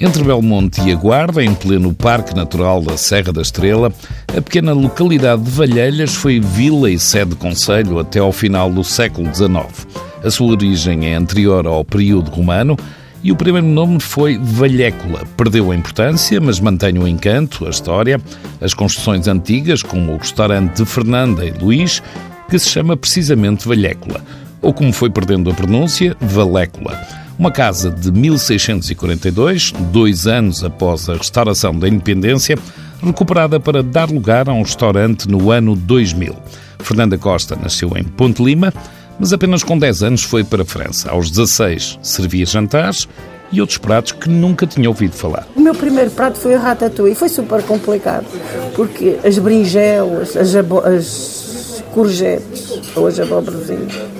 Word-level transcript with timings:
Entre 0.00 0.22
Belmonte 0.22 0.80
e 0.82 0.92
a 0.92 0.94
Guarda, 0.94 1.42
em 1.42 1.52
pleno 1.52 1.92
Parque 1.92 2.32
Natural 2.32 2.80
da 2.80 2.96
Serra 2.96 3.32
da 3.32 3.42
Estrela, 3.42 3.92
a 4.28 4.40
pequena 4.40 4.72
localidade 4.72 5.42
de 5.42 5.50
Valhelhas 5.50 6.14
foi 6.14 6.38
vila 6.38 6.88
e 6.88 6.96
sede 7.00 7.30
de 7.30 7.36
conselho 7.36 7.98
até 7.98 8.20
ao 8.20 8.30
final 8.30 8.70
do 8.70 8.84
século 8.84 9.26
XIX. 9.34 9.88
A 10.22 10.30
sua 10.30 10.52
origem 10.52 11.08
é 11.08 11.16
anterior 11.16 11.66
ao 11.66 11.84
período 11.84 12.30
romano 12.30 12.76
e 13.24 13.32
o 13.32 13.36
primeiro 13.36 13.66
nome 13.66 13.98
foi 13.98 14.38
Valhécula. 14.38 15.24
Perdeu 15.36 15.72
a 15.72 15.74
importância, 15.74 16.40
mas 16.40 16.60
mantém 16.60 16.96
o 16.96 17.08
encanto, 17.08 17.66
a 17.66 17.70
história, 17.70 18.20
as 18.60 18.72
construções 18.74 19.26
antigas, 19.26 19.82
como 19.82 20.12
o 20.12 20.18
restaurante 20.18 20.76
de 20.76 20.86
Fernanda 20.86 21.44
e 21.44 21.50
Luís, 21.50 22.00
que 22.48 22.56
se 22.56 22.68
chama 22.68 22.96
precisamente 22.96 23.66
Valhécula, 23.66 24.24
ou 24.62 24.72
como 24.72 24.92
foi 24.92 25.10
perdendo 25.10 25.50
a 25.50 25.54
pronúncia, 25.54 26.16
Valécula 26.20 26.96
uma 27.38 27.52
casa 27.52 27.88
de 27.88 28.10
1642, 28.10 29.72
dois 29.92 30.26
anos 30.26 30.64
após 30.64 31.08
a 31.08 31.14
restauração 31.14 31.78
da 31.78 31.86
independência, 31.86 32.58
recuperada 33.00 33.60
para 33.60 33.82
dar 33.82 34.10
lugar 34.10 34.48
a 34.48 34.52
um 34.52 34.62
restaurante 34.62 35.28
no 35.28 35.52
ano 35.52 35.76
2000. 35.76 36.34
Fernanda 36.80 37.16
Costa 37.16 37.54
nasceu 37.54 37.92
em 37.96 38.02
Ponte 38.02 38.42
Lima, 38.42 38.74
mas 39.20 39.32
apenas 39.32 39.62
com 39.62 39.78
10 39.78 40.02
anos 40.02 40.22
foi 40.24 40.42
para 40.42 40.62
a 40.62 40.66
França. 40.66 41.10
Aos 41.10 41.30
16 41.30 42.00
servia 42.02 42.44
jantares 42.44 43.08
e 43.52 43.60
outros 43.60 43.78
pratos 43.78 44.12
que 44.12 44.28
nunca 44.28 44.66
tinha 44.66 44.88
ouvido 44.88 45.14
falar. 45.14 45.46
O 45.54 45.60
meu 45.60 45.74
primeiro 45.74 46.10
prato 46.10 46.38
foi 46.38 46.54
a 46.54 46.58
ratatouille. 46.58 47.14
Foi 47.14 47.28
super 47.28 47.62
complicado, 47.62 48.26
porque 48.74 49.18
as 49.24 49.38
berinjelas, 49.38 50.36
as, 50.36 50.54
as 50.54 51.84
courgettes 51.92 52.72
ou 52.94 53.06
as 53.06 53.18
abóborazinhas 53.18 54.17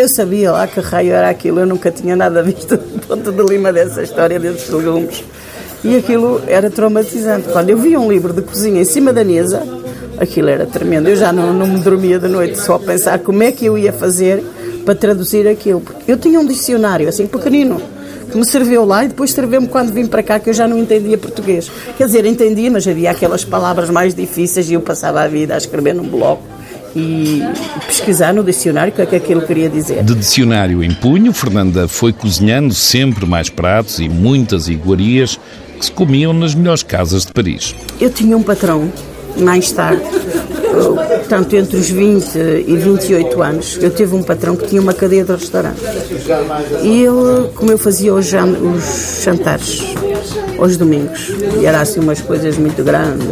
eu 0.00 0.08
sabia 0.08 0.52
lá 0.52 0.66
que 0.66 0.80
raio 0.80 1.12
era 1.12 1.28
aquilo, 1.28 1.60
eu 1.60 1.66
nunca 1.66 1.90
tinha 1.90 2.16
nada 2.16 2.42
visto 2.42 2.76
do 2.76 3.06
ponto 3.06 3.30
de 3.30 3.42
Lima 3.42 3.72
dessa 3.72 4.02
história 4.02 4.38
desses 4.38 4.68
legumes. 4.70 5.22
E 5.82 5.96
aquilo 5.96 6.42
era 6.46 6.70
traumatizante. 6.70 7.48
Quando 7.48 7.70
eu 7.70 7.78
via 7.78 7.98
um 7.98 8.10
livro 8.10 8.32
de 8.32 8.42
cozinha 8.42 8.80
em 8.80 8.84
cima 8.84 9.12
da 9.12 9.24
mesa, 9.24 9.62
aquilo 10.18 10.48
era 10.48 10.66
tremendo. 10.66 11.08
Eu 11.08 11.16
já 11.16 11.32
não, 11.32 11.52
não 11.52 11.66
me 11.66 11.80
dormia 11.80 12.18
de 12.18 12.28
noite 12.28 12.58
só 12.58 12.74
a 12.74 12.78
pensar 12.78 13.18
como 13.20 13.42
é 13.42 13.50
que 13.52 13.64
eu 13.64 13.78
ia 13.78 13.92
fazer 13.92 14.42
para 14.84 14.94
traduzir 14.94 15.46
aquilo. 15.48 15.82
Eu 16.06 16.18
tinha 16.18 16.38
um 16.38 16.46
dicionário 16.46 17.08
assim 17.08 17.26
pequenino 17.26 17.80
que 18.30 18.36
me 18.36 18.44
serviu 18.44 18.84
lá 18.84 19.04
e 19.04 19.08
depois 19.08 19.32
serviu-me 19.32 19.68
quando 19.68 19.92
vim 19.92 20.06
para 20.06 20.22
cá 20.22 20.38
que 20.38 20.50
eu 20.50 20.54
já 20.54 20.68
não 20.68 20.78
entendia 20.78 21.18
português. 21.18 21.70
Quer 21.96 22.06
dizer, 22.06 22.24
entendia, 22.26 22.70
mas 22.70 22.86
havia 22.86 23.10
aquelas 23.10 23.44
palavras 23.44 23.90
mais 23.90 24.14
difíceis 24.14 24.70
e 24.70 24.74
eu 24.74 24.80
passava 24.80 25.22
a 25.22 25.28
vida 25.28 25.54
a 25.54 25.58
escrever 25.58 25.94
num 25.94 26.08
bloco 26.08 26.59
e 26.94 27.42
pesquisar 27.86 28.32
no 28.32 28.42
dicionário 28.42 28.92
o 28.92 28.96
que 28.96 29.02
é 29.02 29.06
que 29.06 29.16
aquilo 29.16 29.42
queria 29.42 29.68
dizer. 29.68 30.02
De 30.02 30.14
dicionário 30.14 30.82
em 30.82 30.92
punho, 30.92 31.32
Fernanda 31.32 31.86
foi 31.88 32.12
cozinhando 32.12 32.74
sempre 32.74 33.26
mais 33.26 33.48
pratos 33.48 33.98
e 34.00 34.08
muitas 34.08 34.68
iguarias 34.68 35.38
que 35.78 35.86
se 35.86 35.92
comiam 35.92 36.32
nas 36.32 36.54
melhores 36.54 36.82
casas 36.82 37.24
de 37.24 37.32
Paris. 37.32 37.74
Eu 38.00 38.10
tinha 38.10 38.36
um 38.36 38.42
patrão, 38.42 38.92
mais 39.38 39.70
tarde, 39.72 40.02
portanto, 40.70 41.56
entre 41.56 41.76
os 41.76 41.90
20 41.90 42.36
e 42.66 42.76
28 42.76 43.42
anos, 43.42 43.78
eu 43.80 43.90
tive 43.90 44.14
um 44.14 44.22
patrão 44.22 44.56
que 44.56 44.66
tinha 44.66 44.80
uma 44.80 44.92
cadeia 44.92 45.24
de 45.24 45.32
restaurante. 45.32 45.80
E 46.82 47.02
ele, 47.02 47.48
como 47.54 47.70
eu 47.70 47.78
fazia 47.78 48.12
os, 48.12 48.26
jantares 48.26 49.94
aos 50.58 50.76
domingos, 50.76 51.32
e 51.60 51.66
era 51.66 51.80
assim 51.80 52.00
umas 52.00 52.20
coisas 52.20 52.56
muito 52.58 52.82
grandes, 52.84 53.26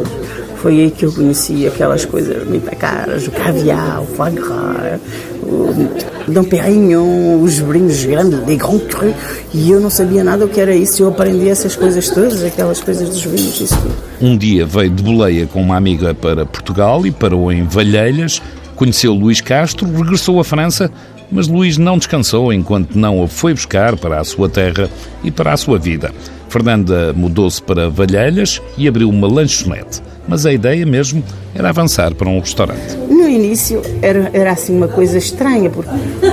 foi 0.61 0.81
aí 0.81 0.91
que 0.91 1.05
eu 1.05 1.13
conheci 1.13 1.67
aquelas 1.67 2.05
coisas 2.05 2.47
muito 2.47 2.69
caras, 2.77 3.27
o 3.27 3.31
caviar, 3.31 4.03
o 4.03 4.07
foie 4.07 4.33
gras, 4.33 5.01
o 5.43 6.31
Dom 6.31 6.45
Perignon, 6.45 7.41
os 7.41 7.61
brinhos 7.61 8.05
grandes, 8.05 8.41
les 8.47 8.59
grands 8.59 8.83
crus, 8.89 9.15
e 9.55 9.71
eu 9.71 9.81
não 9.81 9.89
sabia 9.89 10.25
nada 10.25 10.45
o 10.45 10.49
que 10.49 10.61
era 10.61 10.75
isso, 10.75 11.03
eu 11.03 11.09
aprendi 11.09 11.49
essas 11.49 11.77
coisas 11.77 12.09
todas, 12.11 12.43
aquelas 12.43 12.81
coisas 12.81 13.09
dos 13.09 13.23
vinhos, 13.23 13.61
isso 13.61 13.77
tudo. 13.77 13.95
Um 14.21 14.37
dia 14.37 14.67
veio 14.67 14.91
de 14.91 15.03
boleia 15.03 15.47
com 15.47 15.63
uma 15.63 15.77
amiga 15.77 16.13
para 16.13 16.45
Portugal 16.45 17.07
e 17.07 17.11
parou 17.11 17.53
em 17.53 17.65
Valhelhas, 17.65 18.43
conheceu 18.75 19.15
Luís 19.15 19.41
Castro, 19.41 19.87
regressou 19.97 20.41
à 20.41 20.45
França, 20.45 20.91
mas 21.31 21.47
Luís 21.47 21.79
não 21.79 21.99
descansou 21.99 22.53
enquanto 22.53 22.97
não 22.97 23.23
a 23.23 23.29
foi 23.29 23.55
buscar 23.55 23.97
para 23.97 24.19
a 24.19 24.25
sua 24.25 24.49
terra 24.49 24.91
e 25.23 25.31
para 25.31 25.53
a 25.53 25.57
sua 25.57 25.79
vida. 25.79 26.13
Fernanda 26.49 27.13
mudou-se 27.13 27.63
para 27.63 27.91
Valhelhas 27.91 28.61
e 28.77 28.89
abriu 28.89 29.09
uma 29.11 29.29
lanchonete 29.29 30.01
mas 30.29 30.45
a 30.45 30.53
ideia 30.53 30.85
mesmo 30.85 31.25
era 31.55 31.71
avançar 31.71 32.15
para 32.15 32.29
um 32.29 32.39
restaurante. 32.39 32.97
No 33.09 33.27
início 33.27 33.81
era, 34.03 34.31
era 34.33 34.53
assim 34.53 34.77
uma 34.77 34.87
coisa 34.87 35.17
estranha, 35.17 35.71
porque 35.71 35.91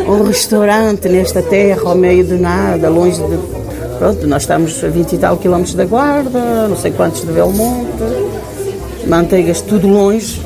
um 0.07 0.23
restaurante 0.23 1.07
nesta 1.07 1.41
terra, 1.41 1.81
ao 1.85 1.95
meio 1.95 2.25
do 2.25 2.37
nada, 2.37 2.89
longe 2.89 3.17
de. 3.17 3.65
Pronto, 3.97 4.27
nós 4.27 4.43
estamos 4.43 4.83
a 4.83 4.89
20 4.89 5.13
e 5.13 5.17
tal 5.17 5.37
quilómetros 5.37 5.73
da 5.73 5.85
Guarda, 5.85 6.67
não 6.67 6.75
sei 6.75 6.91
quantos 6.91 7.21
de 7.21 7.31
Belmonte, 7.31 8.03
manteigas 9.07 9.61
tudo 9.61 9.87
longe, 9.87 10.41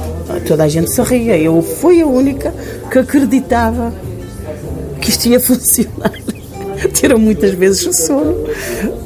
toda 0.48 0.66
a 0.66 0.68
gente 0.68 0.92
se 0.92 1.02
ria. 1.02 1.36
Eu 1.36 1.60
fui 1.64 2.00
a 2.00 2.06
única 2.06 2.54
que 2.92 3.00
acreditava 3.00 3.92
que 5.02 5.10
isto 5.10 5.28
ia 5.28 5.40
funcionar. 5.42 6.14
Tiram 6.94 7.18
muitas 7.18 7.52
vezes 7.56 7.86
o 7.88 7.94
sono, 7.94 8.36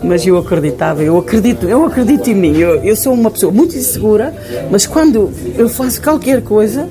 mas 0.03 0.25
eu 0.25 0.37
acreditava, 0.37 1.01
eu 1.01 1.17
acredito, 1.17 1.67
eu 1.67 1.85
acredito 1.85 2.29
em 2.29 2.35
mim. 2.35 2.57
Eu, 2.57 2.83
eu 2.83 2.95
sou 2.95 3.13
uma 3.13 3.31
pessoa 3.31 3.51
muito 3.51 3.75
insegura, 3.75 4.33
mas 4.69 4.85
quando 4.85 5.31
eu 5.57 5.69
faço 5.69 6.01
qualquer 6.01 6.41
coisa, 6.41 6.89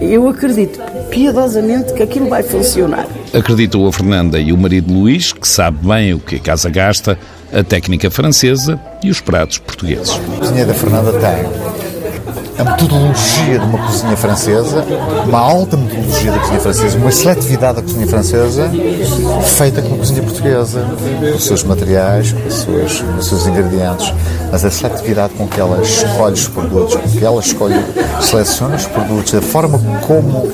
eu 0.00 0.28
acredito 0.28 0.80
piedosamente 1.10 1.92
que 1.92 2.02
aquilo 2.02 2.28
vai 2.28 2.42
funcionar. 2.42 3.06
Acreditou 3.32 3.86
a 3.86 3.92
Fernanda 3.92 4.38
e 4.38 4.52
o 4.52 4.58
marido 4.58 4.92
Luís, 4.92 5.32
que 5.32 5.46
sabe 5.46 5.86
bem 5.86 6.14
o 6.14 6.18
que 6.18 6.36
a 6.36 6.40
casa 6.40 6.68
gasta, 6.70 7.18
a 7.52 7.62
técnica 7.62 8.10
francesa 8.10 8.80
e 9.02 9.10
os 9.10 9.20
pratos 9.20 9.58
portugueses. 9.58 10.10
A 10.10 10.38
cozinha 10.38 10.66
da 10.66 10.74
Fernanda 10.74 11.12
tem 11.12 11.85
a 12.58 12.64
metodologia 12.64 13.58
de 13.58 13.64
uma 13.64 13.78
cozinha 13.86 14.16
francesa, 14.16 14.84
uma 15.26 15.38
alta 15.38 15.76
metodologia 15.76 16.32
da 16.32 16.38
cozinha 16.38 16.60
francesa, 16.60 16.98
uma 16.98 17.10
seletividade 17.10 17.76
da 17.76 17.82
cozinha 17.82 18.06
francesa, 18.06 18.70
feita 19.44 19.82
com 19.82 19.94
a 19.94 19.98
cozinha 19.98 20.22
portuguesa, 20.22 20.80
com 20.80 21.36
os 21.36 21.44
seus 21.44 21.62
materiais, 21.64 22.32
com 22.32 22.48
os 22.48 22.54
seus, 22.54 23.00
com 23.00 23.16
os 23.18 23.26
seus 23.26 23.46
ingredientes, 23.46 24.12
mas 24.50 24.64
a 24.64 24.70
seletividade 24.70 25.34
com 25.34 25.46
que 25.46 25.60
ela 25.60 25.82
escolhe 25.82 26.34
os 26.34 26.48
produtos, 26.48 26.94
com 26.96 27.08
que 27.08 27.24
ela 27.24 27.40
escolhe, 27.40 27.74
seleciona 28.20 28.76
os 28.76 28.86
produtos, 28.86 29.34
a 29.34 29.42
forma 29.42 29.78
como, 30.06 30.48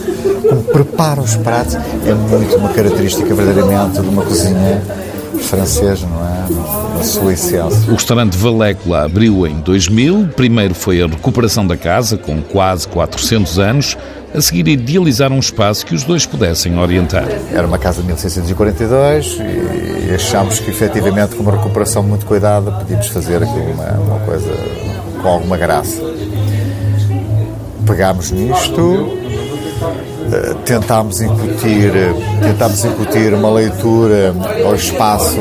como 0.48 0.62
prepara 0.64 1.20
os 1.20 1.36
pratos, 1.36 1.76
é 1.76 2.14
muito 2.14 2.56
uma 2.56 2.70
característica 2.70 3.32
verdadeiramente 3.34 4.00
de 4.00 4.08
uma 4.08 4.22
cozinha 4.22 4.82
francesa, 5.40 6.06
não 6.06 6.78
é? 6.78 6.81
Sua 7.02 7.32
essência. 7.32 7.64
O 7.88 7.94
restaurante 7.94 8.36
Valécula 8.36 9.04
abriu 9.04 9.46
em 9.46 9.60
2000. 9.60 10.28
Primeiro 10.36 10.74
foi 10.74 11.02
a 11.02 11.06
recuperação 11.06 11.66
da 11.66 11.76
casa, 11.76 12.16
com 12.16 12.40
quase 12.40 12.86
400 12.88 13.58
anos. 13.58 13.98
A 14.32 14.40
seguir, 14.40 14.66
idealizar 14.68 15.32
um 15.32 15.38
espaço 15.38 15.84
que 15.84 15.94
os 15.94 16.04
dois 16.04 16.24
pudessem 16.24 16.78
orientar. 16.78 17.26
Era 17.52 17.66
uma 17.66 17.78
casa 17.78 18.00
de 18.00 18.06
1642 18.06 19.38
e 20.08 20.14
achámos 20.14 20.58
que, 20.58 20.70
efetivamente, 20.70 21.34
com 21.34 21.42
uma 21.42 21.52
recuperação 21.52 22.02
muito 22.02 22.24
cuidada, 22.24 22.70
podíamos 22.70 23.08
fazer 23.08 23.42
aqui 23.42 23.58
uma, 23.58 23.90
uma 23.92 24.20
coisa 24.20 24.50
com 25.20 25.28
alguma 25.28 25.56
graça. 25.58 26.00
Pegámos 27.86 28.30
nisto, 28.30 29.19
tentámos 30.65 31.20
incutir, 31.20 31.93
tentámos 32.41 32.84
incutir 32.84 33.34
uma 33.34 33.50
leitura 33.50 34.34
ao 34.65 34.75
espaço 34.75 35.38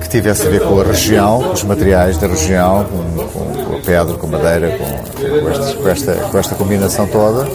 que 0.00 0.08
tivesse 0.08 0.46
a 0.46 0.50
ver 0.50 0.60
com 0.60 0.80
a 0.80 0.84
região, 0.84 1.42
com 1.42 1.52
os 1.52 1.64
materiais 1.64 2.16
da 2.18 2.26
região, 2.26 2.84
com, 2.84 3.26
com, 3.26 3.64
com 3.64 3.76
a 3.76 3.80
pedra, 3.80 4.14
com 4.14 4.26
a 4.26 4.30
madeira, 4.30 4.78
com, 4.78 5.40
com, 5.40 5.50
este, 5.50 5.76
com, 5.76 5.88
esta, 5.88 6.12
com 6.14 6.38
esta 6.38 6.54
combinação 6.54 7.06
toda. 7.06 7.46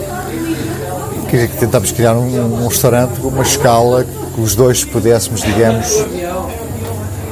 Que, 1.30 1.47
tentámos 1.47 1.91
criar 1.91 2.14
um, 2.14 2.64
um 2.64 2.67
restaurante 2.67 3.20
com 3.20 3.28
uma 3.28 3.43
escala 3.43 4.05
que 4.34 4.41
os 4.41 4.55
dois 4.55 4.85
pudéssemos, 4.85 5.41
digamos, 5.41 6.05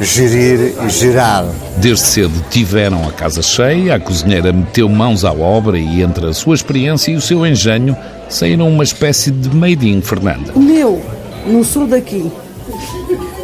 gerir 0.01 0.75
e 0.85 0.89
gerar. 0.89 1.45
Desde 1.77 2.05
cedo 2.05 2.43
tiveram 2.49 3.07
a 3.07 3.11
casa 3.11 3.41
cheia, 3.41 3.95
a 3.95 3.99
cozinheira 3.99 4.51
meteu 4.51 4.89
mãos 4.89 5.23
à 5.23 5.31
obra 5.31 5.77
e 5.77 6.01
entre 6.01 6.27
a 6.27 6.33
sua 6.33 6.55
experiência 6.55 7.11
e 7.11 7.15
o 7.15 7.21
seu 7.21 7.45
engenho 7.45 7.95
saíram 8.29 8.67
uma 8.67 8.83
espécie 8.83 9.31
de 9.31 9.55
made 9.55 9.87
in 9.87 10.01
Fernanda. 10.01 10.51
O 10.55 10.59
meu, 10.59 11.01
no 11.45 11.63
sul 11.63 11.87
daqui, 11.87 12.31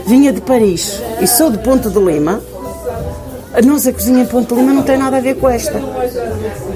vinha 0.07 0.33
de 0.33 0.41
Paris 0.41 1.01
e 1.21 1.27
sou 1.27 1.51
de 1.51 1.57
Ponte 1.59 1.89
de 1.89 1.99
Lima. 1.99 2.41
A 3.53 3.61
nossa 3.61 3.91
cozinha 3.91 4.23
em 4.23 4.25
Ponte 4.25 4.53
de 4.53 4.55
Lima 4.59 4.73
não 4.73 4.83
tem 4.83 4.97
nada 4.97 5.17
a 5.17 5.21
ver 5.21 5.35
com 5.35 5.49
esta. 5.49 5.81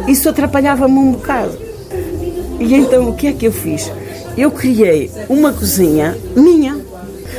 Isso 0.08 0.30
atrapalhava-me 0.30 0.98
um 0.98 1.12
bocado. 1.14 1.58
E 2.60 2.74
então 2.74 3.10
o 3.10 3.14
que 3.14 3.28
é 3.28 3.34
que 3.34 3.46
eu 3.46 3.52
fiz? 3.52 3.92
Eu 4.38 4.52
criei 4.52 5.10
uma 5.30 5.54
cozinha 5.54 6.18
minha. 6.36 6.78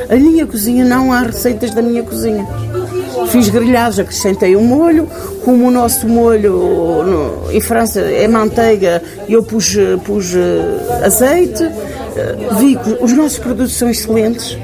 A 0.09 0.15
minha 0.15 0.47
cozinha 0.47 0.85
não 0.85 1.13
há 1.13 1.21
receitas 1.21 1.73
da 1.75 1.83
minha 1.83 2.03
cozinha. 2.03 2.47
Fiz 3.29 3.49
grelhados, 3.49 3.99
acrescentei 3.99 4.57
um 4.57 4.65
molho, 4.65 5.09
como 5.45 5.67
o 5.67 5.71
nosso 5.71 6.09
molho 6.09 6.53
no, 7.05 7.53
em 7.53 7.61
França 7.61 8.01
é 8.01 8.29
manteiga, 8.29 9.03
eu 9.29 9.43
pus, 9.43 9.77
pus 10.05 10.35
uh, 10.35 11.05
azeite, 11.05 11.63
uh, 11.63 12.55
vi 12.59 12.77
que 12.77 13.03
os 13.03 13.13
nossos 13.13 13.39
produtos 13.39 13.77
são 13.77 13.91
excelentes, 13.91 14.57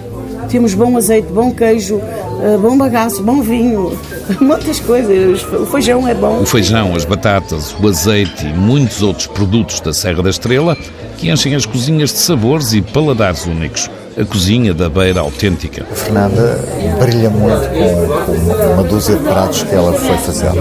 temos 0.48 0.74
bom 0.74 0.96
azeite, 0.96 1.28
bom 1.28 1.50
queijo, 1.50 2.00
eh, 2.42 2.58
bom 2.58 2.76
bagaço, 2.76 3.22
bom 3.22 3.40
vinho, 3.40 3.96
muitas 4.40 4.80
coisas. 4.80 5.42
O 5.44 5.64
feijão 5.64 6.06
é 6.06 6.14
bom. 6.14 6.40
O 6.40 6.46
feijão, 6.46 6.94
as 6.94 7.04
batatas, 7.04 7.74
o 7.80 7.88
azeite 7.88 8.44
e 8.44 8.52
muitos 8.52 9.00
outros 9.00 9.28
produtos 9.28 9.80
da 9.80 9.92
Serra 9.92 10.22
da 10.22 10.30
Estrela 10.30 10.76
que 11.22 11.30
enchem 11.30 11.54
as 11.54 11.64
cozinhas 11.64 12.10
de 12.10 12.18
sabores 12.18 12.72
e 12.72 12.82
paladares 12.82 13.46
únicos. 13.46 13.88
A 14.18 14.24
cozinha 14.24 14.74
da 14.74 14.88
beira 14.88 15.20
autêntica. 15.20 15.86
A 15.88 15.94
Fernanda 15.94 16.58
brilha 16.98 17.30
muito 17.30 17.68
com, 17.68 18.26
com 18.26 18.72
uma 18.72 18.82
dúzia 18.82 19.14
de 19.14 19.22
pratos 19.22 19.62
que 19.62 19.72
ela 19.72 19.92
foi 19.92 20.16
fazendo 20.18 20.58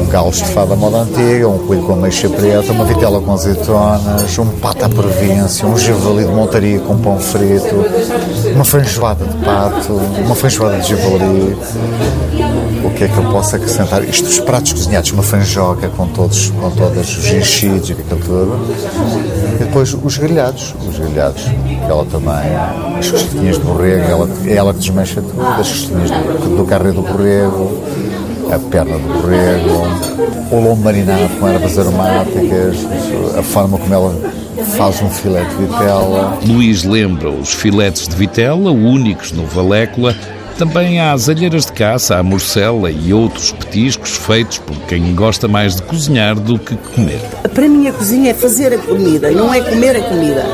um 0.00 0.06
galo 0.06 0.30
estofado 0.30 0.72
à 0.72 0.76
moda 0.76 0.98
antiga, 0.98 1.48
um 1.48 1.58
coelho 1.66 1.82
com 1.82 1.94
ameixa 1.94 2.28
preta, 2.28 2.72
uma 2.72 2.84
vitela 2.84 3.20
com 3.20 3.32
azeitonas, 3.32 4.38
um 4.38 4.46
pato 4.46 4.84
à 4.84 4.88
província, 4.88 5.66
um 5.66 5.76
javali 5.76 6.24
de 6.24 6.30
montaria 6.30 6.78
com 6.78 6.96
pão 6.98 7.18
frito, 7.18 7.84
uma 8.54 8.64
feijoada 8.64 9.24
de 9.24 9.44
pato, 9.44 9.92
uma 10.24 10.36
feijoada 10.36 10.78
de 10.78 10.90
javali. 10.90 11.56
O 12.84 12.90
que 12.90 13.04
é 13.04 13.08
que 13.08 13.16
eu 13.16 13.24
posso 13.30 13.54
acrescentar? 13.54 14.02
Isto, 14.02 14.28
os 14.28 14.40
pratos 14.40 14.72
cozinhados, 14.72 15.12
uma 15.12 15.22
fanjoca 15.22 15.88
com 15.88 16.06
todos, 16.08 16.50
com 16.50 16.70
todos 16.70 17.16
os 17.16 17.30
enchidos 17.30 17.90
e 17.90 17.92
aquilo 17.92 18.20
tudo. 18.20 18.60
E 19.54 19.64
depois 19.64 19.94
os 19.94 20.18
grelhados, 20.18 20.74
os 20.88 20.98
grelhados, 20.98 21.42
que 21.44 21.90
ela 21.90 22.04
também, 22.06 22.56
as 22.98 23.10
costelinhas 23.10 23.58
de 23.58 23.64
borrego, 23.64 24.02
ela, 24.02 24.28
é 24.46 24.54
ela 24.54 24.74
que 24.74 24.80
desmancha 24.80 25.22
tudo, 25.22 25.42
as 25.42 25.68
costelinhas 25.68 26.10
do, 26.10 26.56
do 26.56 26.92
do 26.92 27.02
borrego, 27.02 27.82
a 28.52 28.58
perna 28.58 28.98
do 28.98 29.20
borrego, 29.20 30.32
o 30.50 30.60
lombo 30.60 30.82
marinado 30.82 31.28
com 31.38 31.48
ervas 31.48 31.78
aromáticas, 31.78 32.76
a 33.38 33.42
forma 33.42 33.78
como 33.78 33.94
ela 33.94 34.32
faz 34.76 35.00
um 35.02 35.08
filete 35.08 35.50
de 35.54 35.66
vitela. 35.66 36.38
Luís 36.44 36.84
lembra 36.84 37.30
os 37.30 37.52
filetes 37.52 38.08
de 38.08 38.16
vitela, 38.16 38.70
únicos 38.70 39.32
no 39.32 39.46
Valécula, 39.46 40.14
também 40.56 41.00
há 41.00 41.12
as 41.12 41.28
alheiras 41.28 41.66
de 41.66 41.72
caça, 41.72 42.16
a 42.16 42.22
morcela 42.22 42.90
e 42.90 43.12
outros 43.12 43.52
petiscos 43.52 44.16
feitos 44.16 44.58
por 44.58 44.76
quem 44.86 45.14
gosta 45.14 45.48
mais 45.48 45.76
de 45.76 45.82
cozinhar 45.82 46.34
do 46.34 46.58
que 46.58 46.76
comer. 46.76 47.20
Para 47.54 47.68
mim 47.68 47.88
a 47.88 47.92
cozinha 47.92 48.30
é 48.30 48.34
fazer 48.34 48.72
a 48.72 48.78
comida, 48.78 49.30
não 49.30 49.52
é 49.52 49.60
comer 49.60 49.96
a 49.96 50.02
comida. 50.02 50.44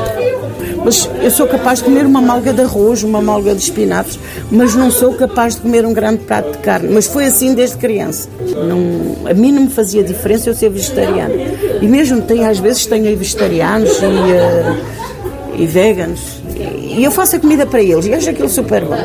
Mas 0.83 1.09
eu 1.21 1.29
sou 1.29 1.45
capaz 1.45 1.79
de 1.79 1.85
comer 1.85 2.05
uma 2.05 2.21
malga 2.21 2.53
de 2.53 2.61
arroz, 2.61 3.03
uma 3.03 3.21
malga 3.21 3.53
de 3.53 3.61
espinafres, 3.61 4.19
mas 4.49 4.75
não 4.75 4.89
sou 4.89 5.13
capaz 5.13 5.55
de 5.55 5.61
comer 5.61 5.85
um 5.85 5.93
grande 5.93 6.19
prato 6.19 6.51
de 6.53 6.57
carne. 6.59 6.89
Mas 6.93 7.05
foi 7.05 7.25
assim 7.25 7.53
desde 7.53 7.77
criança. 7.77 8.29
Não, 8.39 9.29
a 9.29 9.33
mim 9.33 9.51
não 9.51 9.63
me 9.63 9.69
fazia 9.69 10.03
diferença 10.03 10.49
eu 10.49 10.55
ser 10.55 10.69
vegetariana. 10.69 11.33
E 11.81 11.87
mesmo 11.87 12.21
tem, 12.21 12.45
às 12.45 12.59
vezes 12.59 12.85
tenho 12.85 13.15
vegetarianos 13.17 13.91
e, 13.97 14.05
uh, 14.05 15.61
e 15.61 15.65
veganos. 15.65 16.41
E 16.55 17.03
eu 17.03 17.11
faço 17.11 17.35
a 17.35 17.39
comida 17.39 17.65
para 17.65 17.81
eles 17.81 18.05
e 18.05 18.13
acho 18.13 18.29
aquilo 18.29 18.49
super 18.49 18.83
bom. 18.85 18.97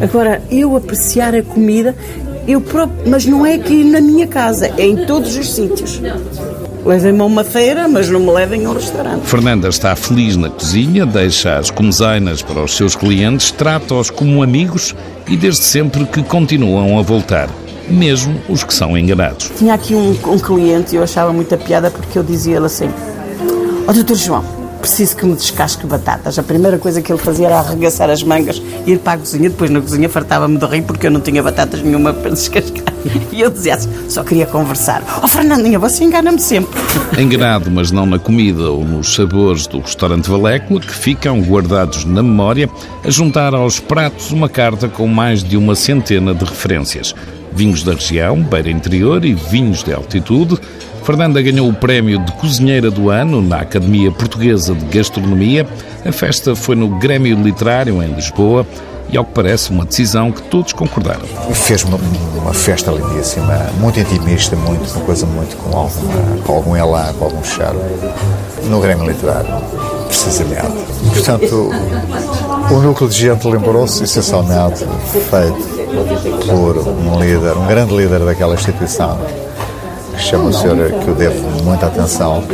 Agora, 0.00 0.42
eu 0.50 0.76
apreciar 0.76 1.34
a 1.34 1.42
comida, 1.42 1.94
eu 2.46 2.60
próprio, 2.60 3.10
mas 3.10 3.24
não 3.24 3.44
é 3.46 3.54
aqui 3.54 3.84
na 3.84 4.00
minha 4.00 4.26
casa, 4.26 4.70
é 4.76 4.86
em 4.86 5.06
todos 5.06 5.36
os 5.36 5.52
sítios. 5.52 6.00
Levem-me 6.84 7.20
a 7.20 7.24
uma 7.24 7.42
feira, 7.42 7.88
mas 7.88 8.10
não 8.10 8.20
me 8.20 8.30
levem 8.30 8.66
a 8.66 8.70
um 8.70 8.74
restaurante. 8.74 9.22
Fernanda 9.22 9.68
está 9.68 9.96
feliz 9.96 10.36
na 10.36 10.50
cozinha, 10.50 11.06
deixa 11.06 11.56
as 11.56 11.70
comezainas 11.70 12.42
para 12.42 12.62
os 12.62 12.76
seus 12.76 12.94
clientes, 12.94 13.50
trata-os 13.50 14.10
como 14.10 14.42
amigos 14.42 14.94
e 15.26 15.36
desde 15.36 15.62
sempre 15.62 16.04
que 16.04 16.22
continuam 16.22 16.98
a 16.98 17.02
voltar. 17.02 17.48
Mesmo 17.88 18.38
os 18.48 18.62
que 18.62 18.72
são 18.74 18.96
enganados. 18.96 19.50
Tinha 19.56 19.74
aqui 19.74 19.94
um, 19.94 20.10
um 20.26 20.38
cliente 20.38 20.94
e 20.94 20.96
eu 20.96 21.02
achava 21.02 21.32
muita 21.32 21.56
piada 21.56 21.90
porque 21.90 22.18
eu 22.18 22.22
dizia-lhe 22.22 22.64
assim: 22.66 22.88
Ó 23.86 23.90
oh, 23.90 23.92
doutor 23.92 24.16
João, 24.16 24.44
preciso 24.84 25.16
que 25.16 25.24
me 25.24 25.34
descasque 25.34 25.86
batatas. 25.86 26.38
A 26.38 26.42
primeira 26.42 26.78
coisa 26.78 27.00
que 27.00 27.10
ele 27.10 27.18
fazia 27.18 27.46
era 27.46 27.58
arregaçar 27.58 28.10
as 28.10 28.22
mangas, 28.22 28.60
ir 28.86 28.98
para 28.98 29.14
a 29.14 29.18
cozinha. 29.18 29.48
Depois 29.48 29.70
na 29.70 29.80
cozinha 29.80 30.10
fartava-me 30.10 30.58
de 30.58 30.66
rir 30.66 30.82
porque 30.82 31.06
eu 31.06 31.10
não 31.10 31.22
tinha 31.22 31.42
batatas 31.42 31.82
nenhuma 31.82 32.12
para 32.12 32.30
descascar. 32.30 32.92
E 33.30 33.40
eu 33.40 33.50
dizia 33.50 33.74
assim, 33.74 33.90
só 34.08 34.22
queria 34.22 34.46
conversar. 34.46 35.02
Oh 35.22 35.28
Fernandinha, 35.28 35.78
você 35.78 36.04
engana-me 36.04 36.40
sempre. 36.40 36.80
Enganado, 37.18 37.70
mas 37.70 37.90
não 37.90 38.06
na 38.06 38.18
comida 38.18 38.70
ou 38.70 38.82
nos 38.82 39.14
sabores 39.14 39.66
do 39.66 39.80
restaurante 39.80 40.30
Valécula, 40.30 40.80
que 40.80 40.94
ficam 40.94 41.42
guardados 41.42 42.06
na 42.06 42.22
memória, 42.22 42.70
a 43.04 43.10
juntar 43.10 43.54
aos 43.54 43.78
pratos 43.78 44.30
uma 44.30 44.48
carta 44.48 44.88
com 44.88 45.06
mais 45.06 45.44
de 45.44 45.56
uma 45.56 45.74
centena 45.74 46.34
de 46.34 46.44
referências. 46.44 47.14
Vinhos 47.52 47.82
da 47.82 47.92
região, 47.92 48.42
beira 48.42 48.70
interior 48.70 49.22
e 49.24 49.34
vinhos 49.34 49.82
de 49.82 49.92
altitude, 49.92 50.58
Fernanda 51.04 51.42
ganhou 51.42 51.68
o 51.68 51.74
prémio 51.74 52.18
de 52.18 52.32
Cozinheira 52.32 52.90
do 52.90 53.10
Ano 53.10 53.42
na 53.42 53.58
Academia 53.58 54.10
Portuguesa 54.10 54.74
de 54.74 54.86
Gastronomia. 54.86 55.68
A 56.02 56.10
festa 56.10 56.56
foi 56.56 56.74
no 56.74 56.98
Grêmio 56.98 57.36
Literário, 57.42 58.02
em 58.02 58.14
Lisboa, 58.14 58.66
e, 59.10 59.18
ao 59.18 59.22
que 59.22 59.32
parece, 59.32 59.70
uma 59.70 59.84
decisão 59.84 60.32
que 60.32 60.40
todos 60.44 60.72
concordaram. 60.72 61.20
Fez 61.52 61.84
uma, 61.84 61.98
uma 62.38 62.54
festa 62.54 62.90
lindíssima, 62.90 63.66
muito 63.78 64.00
intimista, 64.00 64.56
muito, 64.56 64.90
uma 64.96 65.04
coisa 65.04 65.26
muito 65.26 65.54
com 65.58 65.76
algum, 65.76 66.42
com 66.42 66.52
algum 66.54 66.74
elan, 66.74 67.12
com 67.18 67.26
algum 67.26 67.44
charme, 67.44 67.80
no 68.64 68.80
Grêmio 68.80 69.06
Literário, 69.06 69.62
precisamente. 70.06 70.72
Portanto, 71.12 71.70
o 72.70 72.80
núcleo 72.80 73.10
de 73.10 73.18
gente 73.18 73.46
lembrou-se 73.46 74.04
essencialmente 74.04 74.86
feito 75.28 75.74
por 76.46 76.78
um 76.78 77.20
líder, 77.20 77.58
um 77.58 77.66
grande 77.66 77.94
líder 77.94 78.20
daquela 78.20 78.54
instituição, 78.54 79.20
chama 80.18 80.44
o 80.44 80.52
senhor, 80.52 80.90
que 80.90 81.08
eu 81.08 81.14
devo 81.14 81.64
muita 81.64 81.86
atenção, 81.86 82.44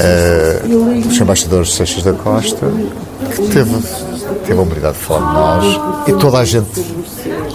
uh, 0.00 1.08
os 1.08 1.20
embaixadores 1.20 1.74
Seixas 1.74 2.02
da 2.02 2.12
Costa, 2.12 2.66
que 3.34 3.48
teve, 3.48 3.76
teve 4.46 4.58
a 4.58 4.62
humildade 4.62 4.98
de 4.98 5.04
falar 5.04 5.60
de 5.60 5.66
nós 5.66 6.08
e 6.08 6.12
toda 6.14 6.38
a 6.38 6.44
gente 6.44 6.84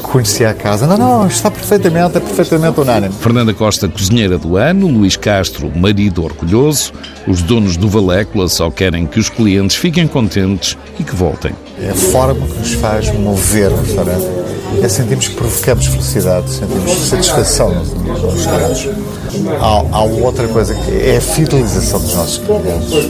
conhecia 0.01 0.49
a 0.49 0.53
casa. 0.53 0.87
Não, 0.87 0.97
não, 0.97 1.27
está 1.27 1.51
perfeitamente, 1.51 2.17
é 2.17 2.19
perfeitamente 2.19 2.79
unânime. 2.79 3.13
Fernanda 3.13 3.53
Costa, 3.53 3.87
cozinheira 3.87 4.37
do 4.37 4.57
ano, 4.57 4.87
Luís 4.87 5.15
Castro, 5.15 5.71
marido 5.75 6.23
orgulhoso, 6.23 6.91
os 7.27 7.41
donos 7.41 7.77
do 7.77 7.87
Valécula 7.87 8.47
só 8.47 8.69
querem 8.71 9.05
que 9.05 9.19
os 9.19 9.29
clientes 9.29 9.75
fiquem 9.75 10.07
contentes 10.07 10.77
e 10.99 11.03
que 11.03 11.15
voltem. 11.15 11.51
É 11.81 11.91
a 11.91 11.95
forma 11.95 12.45
que 12.45 12.59
nos 12.59 12.73
faz 12.73 13.13
mover 13.13 13.71
o 13.71 13.77
restaurante. 13.77 14.38
É 14.81 14.87
sentimos 14.87 15.27
que 15.27 15.35
provocamos 15.35 15.87
felicidade, 15.87 16.49
sentimos 16.51 16.91
satisfação 17.07 17.69
nos 17.71 18.45
clientes. 18.45 18.89
Há, 19.59 19.97
há, 19.97 20.03
outra 20.03 20.47
coisa 20.47 20.73
que 20.73 20.91
é 20.91 21.17
a 21.17 21.21
fidelização 21.21 21.99
dos 21.99 22.15
nossos 22.15 22.37
clientes. 22.37 23.09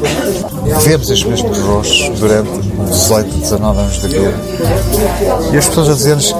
Vemos 0.84 1.10
os 1.10 1.24
mesmos 1.24 1.58
rostos 1.60 2.20
durante 2.20 2.50
18, 2.89 3.38
19 3.38 3.80
anos 3.80 4.01
de 4.01 4.08
vida. 4.08 4.34
E 5.54 5.58
as 5.58 5.68
pessoas 5.68 5.89
a 5.89 5.94
dizer-nos 5.94 6.34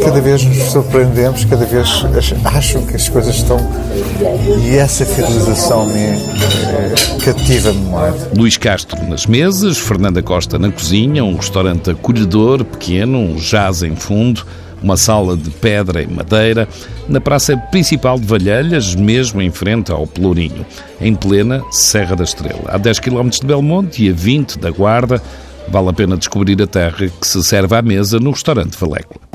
cada 0.00 0.20
vez 0.20 0.44
nos 0.44 0.56
surpreendemos, 0.70 1.44
cada 1.44 1.64
vez 1.64 2.04
acham 2.44 2.84
que 2.86 2.96
as 2.96 3.08
coisas 3.08 3.36
estão. 3.36 3.58
E 4.64 4.76
essa 4.76 5.04
fidelização 5.04 5.86
me 5.86 6.00
eh, 6.00 6.94
cativa-me 7.24 7.80
muito. 7.80 8.38
Luís 8.38 8.56
Castro 8.56 9.02
nas 9.08 9.26
mesas, 9.26 9.78
Fernanda 9.78 10.22
Costa 10.22 10.58
na 10.58 10.70
cozinha, 10.70 11.24
um 11.24 11.36
restaurante 11.36 11.90
acolhedor, 11.90 12.64
pequeno, 12.64 13.18
um 13.18 13.36
jazz 13.36 13.82
em 13.82 13.96
fundo 13.96 14.44
uma 14.82 14.96
sala 14.96 15.36
de 15.36 15.48
pedra 15.50 16.02
e 16.02 16.06
madeira, 16.06 16.68
na 17.08 17.20
praça 17.20 17.56
principal 17.56 18.18
de 18.18 18.26
Valhelhas, 18.26 18.94
mesmo 18.94 19.40
em 19.40 19.50
frente 19.50 19.92
ao 19.92 20.06
Pelourinho, 20.06 20.66
em 21.00 21.14
plena 21.14 21.62
Serra 21.70 22.16
da 22.16 22.24
Estrela. 22.24 22.64
A 22.66 22.78
10 22.78 22.98
km 22.98 23.28
de 23.28 23.46
Belmonte 23.46 24.04
e 24.04 24.10
a 24.10 24.12
20 24.12 24.58
da 24.58 24.70
Guarda, 24.70 25.22
vale 25.68 25.88
a 25.88 25.92
pena 25.92 26.16
descobrir 26.16 26.60
a 26.60 26.66
terra 26.66 27.08
que 27.08 27.26
se 27.26 27.42
serve 27.42 27.76
à 27.76 27.82
mesa 27.82 28.18
no 28.18 28.30
restaurante 28.30 28.76
Valécula. 28.76 29.31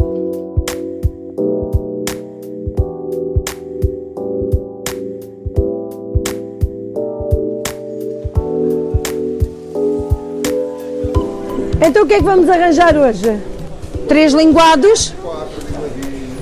Então 11.81 12.03
o 12.03 12.07
que 12.07 12.15
é 12.15 12.17
que 12.17 12.23
vamos 12.23 12.49
arranjar 12.49 12.95
hoje? 12.97 13.37
Três 14.07 14.33
linguados? 14.33 15.13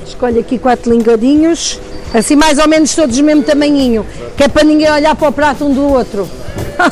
Escolhe 0.06 0.40
aqui 0.40 0.58
quatro 0.58 0.92
linguadinhos, 0.92 1.80
assim 2.14 2.36
mais 2.36 2.58
ou 2.58 2.68
menos 2.68 2.96
todos 2.96 3.18
do 3.18 3.24
mesmo 3.24 3.44
tamanhinho, 3.44 4.06
que 4.38 4.44
é 4.44 4.48
para 4.48 4.64
ninguém 4.64 4.90
olhar 4.90 5.16
para 5.16 5.28
o 5.28 5.32
prato 5.32 5.66
um 5.66 5.74
do 5.74 5.84
outro. 5.84 6.28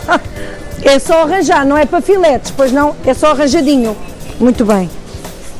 é 0.83 0.99
só 0.99 1.23
arranjar, 1.23 1.65
não 1.65 1.77
é 1.77 1.85
para 1.85 2.01
filetes, 2.01 2.51
pois 2.51 2.71
não, 2.71 2.95
é 3.05 3.13
só 3.13 3.31
arranjadinho. 3.31 3.95
Muito 4.39 4.65
bem. 4.65 4.89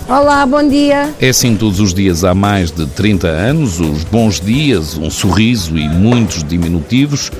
Olá, 0.09 0.45
bom 0.45 0.67
dia. 0.67 1.13
É 1.21 1.29
assim 1.29 1.55
todos 1.55 1.79
os 1.79 1.93
dias 1.93 2.25
há 2.25 2.35
mais 2.35 2.69
de 2.69 2.85
30 2.85 3.27
anos, 3.27 3.79
os 3.79 4.03
bons 4.03 4.41
dias, 4.41 4.97
um 4.97 5.09
sorriso 5.09 5.77
e 5.77 5.87
muitos 5.87 6.43
diminutivos. 6.43 7.31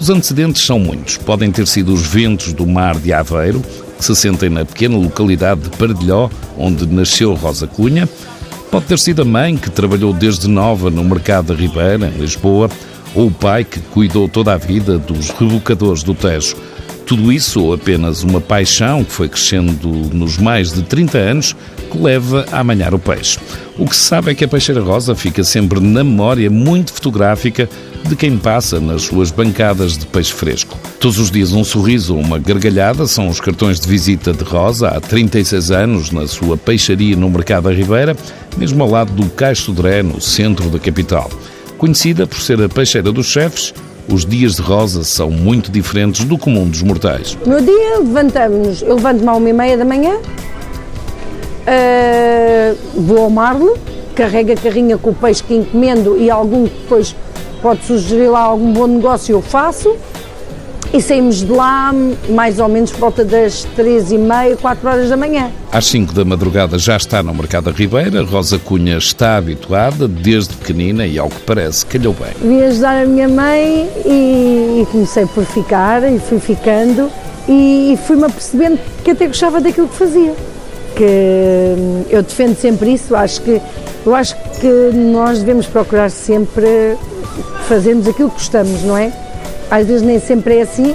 Os 0.00 0.08
antecedentes 0.08 0.64
são 0.64 0.78
muitos. 0.78 1.18
Podem 1.18 1.52
ter 1.52 1.66
sido 1.66 1.92
os 1.92 2.06
ventos 2.06 2.54
do 2.54 2.66
mar 2.66 2.98
de 2.98 3.12
Aveiro, 3.12 3.62
que 3.96 4.04
se 4.04 4.14
sentem 4.14 4.48
na 4.50 4.64
pequena 4.64 4.96
localidade 4.96 5.62
de 5.62 5.70
Pardilhó, 5.70 6.28
onde 6.56 6.86
nasceu 6.86 7.34
Rosa 7.34 7.66
Cunha. 7.66 8.08
Pode 8.70 8.86
ter 8.86 8.98
sido 8.98 9.22
a 9.22 9.24
mãe 9.24 9.56
que 9.56 9.70
trabalhou 9.70 10.12
desde 10.12 10.48
nova 10.48 10.90
no 10.90 11.04
mercado 11.04 11.54
da 11.54 11.54
Ribeira, 11.54 12.06
em 12.14 12.20
Lisboa, 12.20 12.68
ou 13.14 13.28
o 13.28 13.30
pai 13.30 13.64
que 13.64 13.80
cuidou 13.80 14.28
toda 14.28 14.52
a 14.52 14.56
vida 14.58 14.98
dos 14.98 15.30
rebocadores 15.30 16.02
do 16.02 16.14
Tejo. 16.14 16.56
Tudo 17.06 17.32
isso 17.32 17.62
ou 17.62 17.72
apenas 17.72 18.24
uma 18.24 18.40
paixão 18.40 19.04
que 19.04 19.12
foi 19.12 19.28
crescendo 19.28 19.88
nos 20.12 20.36
mais 20.36 20.72
de 20.72 20.82
30 20.82 21.16
anos 21.16 21.56
que 21.90 21.96
leva 21.96 22.44
a 22.50 22.58
amanhar 22.58 22.92
o 22.94 22.98
peixe. 22.98 23.38
O 23.78 23.86
que 23.86 23.94
se 23.94 24.02
sabe 24.02 24.32
é 24.32 24.34
que 24.34 24.44
a 24.44 24.48
peixeira 24.48 24.82
rosa 24.82 25.14
fica 25.14 25.44
sempre 25.44 25.78
na 25.78 26.02
memória 26.02 26.50
muito 26.50 26.92
fotográfica 26.92 27.68
de 28.08 28.16
quem 28.16 28.36
passa 28.36 28.80
nas 28.80 29.02
suas 29.02 29.30
bancadas 29.30 29.96
de 29.96 30.04
peixe 30.06 30.32
fresco. 30.32 30.76
Todos 31.06 31.20
os 31.20 31.30
dias 31.30 31.52
um 31.52 31.62
sorriso 31.62 32.16
ou 32.16 32.20
uma 32.20 32.36
gargalhada 32.36 33.06
são 33.06 33.28
os 33.28 33.38
cartões 33.38 33.78
de 33.78 33.86
visita 33.86 34.32
de 34.32 34.42
Rosa 34.42 34.88
há 34.88 35.00
36 35.00 35.70
anos 35.70 36.10
na 36.10 36.26
sua 36.26 36.56
peixaria 36.56 37.14
no 37.14 37.30
Mercado 37.30 37.68
da 37.68 37.72
Ribeira, 37.72 38.16
mesmo 38.56 38.82
ao 38.82 38.90
lado 38.90 39.12
do 39.12 39.30
Caixo 39.30 39.70
Dré, 39.70 40.02
no 40.02 40.20
centro 40.20 40.68
da 40.68 40.80
capital. 40.80 41.30
Conhecida 41.78 42.26
por 42.26 42.40
ser 42.40 42.60
a 42.60 42.68
peixeira 42.68 43.12
dos 43.12 43.26
chefes, 43.26 43.72
os 44.08 44.26
dias 44.26 44.56
de 44.56 44.62
Rosa 44.62 45.04
são 45.04 45.30
muito 45.30 45.70
diferentes 45.70 46.24
do 46.24 46.36
comum 46.36 46.68
dos 46.68 46.82
mortais. 46.82 47.38
No 47.46 47.62
dia 47.62 48.00
levantamos, 48.00 48.82
eu 48.82 48.96
levanto-me 48.96 49.28
à 49.28 49.34
uma 49.34 49.48
e 49.48 49.52
meia 49.52 49.78
da 49.78 49.84
manhã, 49.84 50.16
uh, 51.68 52.76
vou 53.00 53.18
ao 53.18 53.30
Marle, 53.30 53.74
carrego 54.16 54.50
a 54.50 54.56
carrinha 54.56 54.98
com 54.98 55.10
o 55.10 55.14
peixe 55.14 55.40
que 55.44 55.54
encomendo 55.54 56.16
e 56.18 56.28
algum 56.28 56.66
que 56.66 56.74
depois 56.80 57.14
pode 57.62 57.84
sugerir 57.84 58.26
lá 58.26 58.40
algum 58.40 58.72
bom 58.72 58.88
negócio 58.88 59.32
eu 59.32 59.40
faço 59.40 59.96
e 60.92 61.00
saímos 61.02 61.36
de 61.40 61.50
lá 61.50 61.92
mais 62.30 62.58
ou 62.58 62.68
menos 62.68 62.90
por 62.90 63.00
volta 63.00 63.24
das 63.24 63.64
três 63.76 64.10
e 64.12 64.18
meia, 64.18 64.56
quatro 64.56 64.88
horas 64.88 65.08
da 65.08 65.16
manhã. 65.16 65.50
Às 65.72 65.86
5 65.86 66.12
da 66.14 66.24
madrugada 66.24 66.78
já 66.78 66.96
está 66.96 67.22
no 67.22 67.34
Mercado 67.34 67.64
da 67.64 67.72
Ribeira. 67.72 68.22
Rosa 68.24 68.58
Cunha 68.58 68.96
está 68.96 69.36
habituada 69.36 70.08
desde 70.08 70.54
pequenina 70.54 71.06
e, 71.06 71.18
ao 71.18 71.28
que 71.28 71.40
parece, 71.40 71.84
calhou 71.84 72.14
bem. 72.14 72.32
Vim 72.40 72.62
ajudar 72.62 73.02
a 73.02 73.06
minha 73.06 73.28
mãe 73.28 73.88
e, 74.04 74.82
e 74.82 74.86
comecei 74.90 75.26
por 75.26 75.44
ficar 75.44 76.02
e 76.10 76.18
fui 76.18 76.38
ficando 76.38 77.10
e 77.48 77.98
fui-me 78.06 78.24
apercebendo 78.24 78.78
que 79.04 79.10
até 79.10 79.26
gostava 79.26 79.60
daquilo 79.60 79.88
que 79.88 79.96
fazia. 79.96 80.34
Que 80.94 81.04
hum, 81.04 82.04
eu 82.08 82.22
defendo 82.22 82.56
sempre 82.56 82.94
isso, 82.94 83.14
acho 83.14 83.42
que, 83.42 83.60
eu 84.04 84.14
acho 84.14 84.34
que 84.60 84.96
nós 84.96 85.40
devemos 85.40 85.66
procurar 85.66 86.10
sempre 86.10 86.96
fazermos 87.68 88.08
aquilo 88.08 88.30
que 88.30 88.36
gostamos, 88.36 88.82
não 88.82 88.96
é? 88.96 89.12
Às 89.70 89.86
vezes 89.86 90.02
nem 90.02 90.18
sempre 90.18 90.58
é 90.58 90.62
assim, 90.62 90.94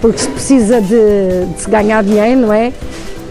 porque 0.00 0.18
se 0.18 0.28
precisa 0.28 0.80
de, 0.80 1.46
de 1.54 1.60
se 1.60 1.70
ganhar 1.70 2.02
dinheiro, 2.04 2.40
não 2.40 2.52
é? 2.52 2.72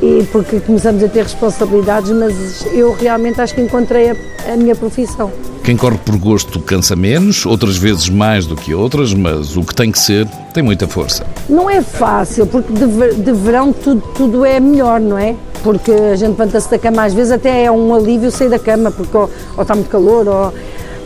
E 0.02 0.28
porque 0.32 0.60
começamos 0.60 1.04
a 1.04 1.08
ter 1.08 1.24
responsabilidades, 1.24 2.12
mas 2.12 2.66
eu 2.74 2.94
realmente 2.94 3.40
acho 3.40 3.56
que 3.56 3.62
encontrei 3.62 4.12
a, 4.12 4.16
a 4.54 4.58
minha 4.58 4.76
profissão. 4.76 5.32
Quem 5.64 5.78
corre 5.78 5.98
por 5.98 6.18
gosto 6.18 6.60
cansa 6.60 6.94
menos, 6.94 7.46
outras 7.46 7.78
vezes 7.78 8.10
mais 8.10 8.46
do 8.46 8.54
que 8.54 8.74
outras, 8.74 9.14
mas 9.14 9.56
o 9.56 9.64
que 9.64 9.74
tem 9.74 9.90
que 9.90 9.98
ser 9.98 10.28
tem 10.54 10.62
muita 10.62 10.88
força. 10.90 11.26
Não 11.48 11.70
é 11.70 11.82
fácil, 11.82 12.46
porque 12.46 12.74
de, 12.74 13.16
de 13.16 13.32
verão 13.32 13.72
tudo, 13.72 14.04
tudo 14.14 14.44
é 14.44 14.60
melhor, 14.60 15.00
não 15.00 15.18
é? 15.18 15.36
Porque 15.64 15.92
a 15.92 16.18
gente 16.18 16.32
levanta-se 16.32 16.70
da 16.70 16.78
cama, 16.78 17.06
às 17.06 17.14
vezes 17.14 17.32
até 17.32 17.64
é 17.64 17.72
um 17.72 17.96
alívio 17.96 18.30
sair 18.30 18.50
da 18.50 18.60
cama, 18.60 18.92
porque 18.92 19.16
ou, 19.16 19.30
ou 19.56 19.62
está 19.62 19.74
muito 19.74 19.90
calor, 19.90 20.28
ou 20.28 20.54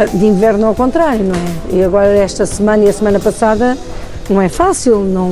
de 0.05 0.25
inverno 0.25 0.67
ao 0.67 0.75
contrário, 0.75 1.25
não 1.25 1.35
é? 1.35 1.77
E 1.77 1.83
agora 1.83 2.07
esta 2.07 2.45
semana 2.45 2.83
e 2.83 2.89
a 2.89 2.93
semana 2.93 3.19
passada 3.19 3.77
não 4.29 4.41
é 4.41 4.49
fácil, 4.49 4.99
não, 4.99 5.29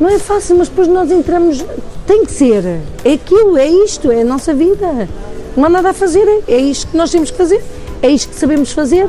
não 0.00 0.08
é 0.08 0.18
fácil, 0.18 0.56
mas 0.56 0.68
depois 0.68 0.88
nós 0.88 1.10
entramos, 1.10 1.64
tem 2.06 2.24
que 2.24 2.32
ser, 2.32 2.80
é 3.04 3.12
aquilo, 3.12 3.56
é 3.56 3.66
isto, 3.66 4.10
é 4.10 4.22
a 4.22 4.24
nossa 4.24 4.54
vida, 4.54 5.08
não 5.56 5.64
há 5.64 5.68
nada 5.68 5.90
a 5.90 5.92
fazer, 5.92 6.26
é 6.48 6.56
isto 6.56 6.88
que 6.88 6.96
nós 6.96 7.10
temos 7.10 7.30
que 7.30 7.36
fazer, 7.36 7.62
é 8.00 8.08
isto 8.08 8.30
que 8.30 8.36
sabemos 8.36 8.72
fazer, 8.72 9.08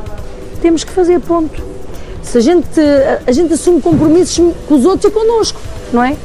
temos 0.61 0.83
que 0.83 0.91
fazer, 0.91 1.19
ponto. 1.19 1.61
Se 2.21 2.37
a 2.37 2.41
gente, 2.41 2.79
a 3.27 3.31
gente 3.31 3.53
assume 3.53 3.81
compromissos 3.81 4.53
com 4.67 4.75
os 4.75 4.85
outros 4.85 5.11
e 5.11 5.13
connosco, 5.13 5.59
não 5.91 6.03
é? 6.03 6.15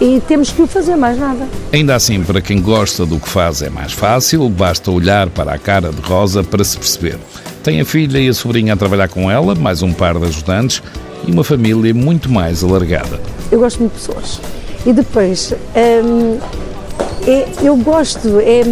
E 0.00 0.20
temos 0.26 0.50
que 0.50 0.62
o 0.62 0.66
fazer 0.66 0.96
mais 0.96 1.18
nada. 1.18 1.46
Ainda 1.72 1.94
assim, 1.94 2.22
para 2.22 2.40
quem 2.40 2.60
gosta 2.60 3.06
do 3.06 3.18
que 3.18 3.28
faz 3.28 3.62
é 3.62 3.70
mais 3.70 3.92
fácil, 3.92 4.48
basta 4.48 4.90
olhar 4.90 5.28
para 5.30 5.54
a 5.54 5.58
cara 5.58 5.90
de 5.90 6.00
Rosa 6.00 6.44
para 6.44 6.62
se 6.64 6.76
perceber. 6.76 7.18
Tem 7.62 7.80
a 7.80 7.84
filha 7.84 8.18
e 8.18 8.28
a 8.28 8.34
sobrinha 8.34 8.74
a 8.74 8.76
trabalhar 8.76 9.08
com 9.08 9.30
ela, 9.30 9.54
mais 9.54 9.82
um 9.82 9.92
par 9.92 10.18
de 10.18 10.26
ajudantes 10.26 10.82
e 11.26 11.32
uma 11.32 11.42
família 11.42 11.92
muito 11.94 12.30
mais 12.30 12.62
alargada. 12.62 13.20
Eu 13.50 13.60
gosto 13.60 13.80
muito 13.80 13.94
de 13.94 13.98
pessoas. 13.98 14.40
E 14.84 14.92
depois, 14.92 15.52
hum, 15.74 16.38
é, 17.26 17.48
eu 17.62 17.76
gosto, 17.76 18.38
é, 18.40 18.62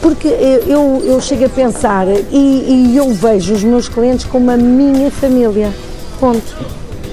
porque 0.00 0.28
eu, 0.28 1.02
eu 1.04 1.20
chego 1.20 1.44
a 1.44 1.48
pensar 1.48 2.06
e, 2.30 2.92
e 2.92 2.96
eu 2.96 3.12
vejo 3.12 3.52
os 3.52 3.62
meus 3.62 3.88
clientes 3.88 4.24
como 4.24 4.50
a 4.50 4.56
minha 4.56 5.10
família. 5.10 5.70
Ponto. 6.18 6.56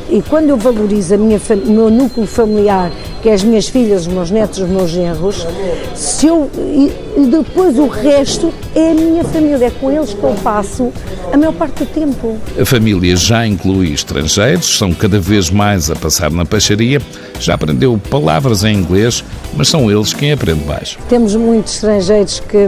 E 0.09 0.21
quando 0.21 0.49
eu 0.49 0.57
valorizo 0.57 1.15
a 1.15 1.17
minha, 1.17 1.37
o 1.37 1.71
meu 1.71 1.89
núcleo 1.89 2.25
familiar 2.25 2.89
que 3.27 3.31
é 3.31 3.33
as 3.33 3.43
minhas 3.43 3.67
filhas, 3.67 4.03
os 4.03 4.07
meus 4.07 4.31
netos, 4.31 4.59
os 4.59 4.69
meus 4.69 4.89
genros, 4.89 5.45
se 5.93 6.27
eu, 6.27 6.49
e, 6.55 7.25
depois 7.29 7.77
o 7.77 7.85
resto 7.85 8.53
é 8.73 8.91
a 8.91 8.93
minha 8.93 9.21
família, 9.25 9.65
é 9.65 9.69
com 9.69 9.91
eles 9.91 10.13
que 10.13 10.23
eu 10.23 10.33
passo 10.41 10.93
a 11.33 11.35
maior 11.35 11.51
parte 11.51 11.83
do 11.83 11.87
tempo. 11.87 12.37
A 12.57 12.63
família 12.63 13.17
já 13.17 13.45
inclui 13.45 13.91
estrangeiros, 13.91 14.77
são 14.77 14.93
cada 14.93 15.19
vez 15.19 15.49
mais 15.49 15.91
a 15.91 15.95
passar 15.97 16.31
na 16.31 16.45
peixaria, 16.45 17.01
já 17.37 17.55
aprendeu 17.55 17.99
palavras 18.09 18.63
em 18.63 18.77
inglês, 18.77 19.25
mas 19.57 19.67
são 19.67 19.91
eles 19.91 20.13
quem 20.13 20.31
aprende 20.31 20.63
mais. 20.63 20.97
Temos 21.09 21.35
muitos 21.35 21.73
estrangeiros 21.73 22.39
que, 22.39 22.65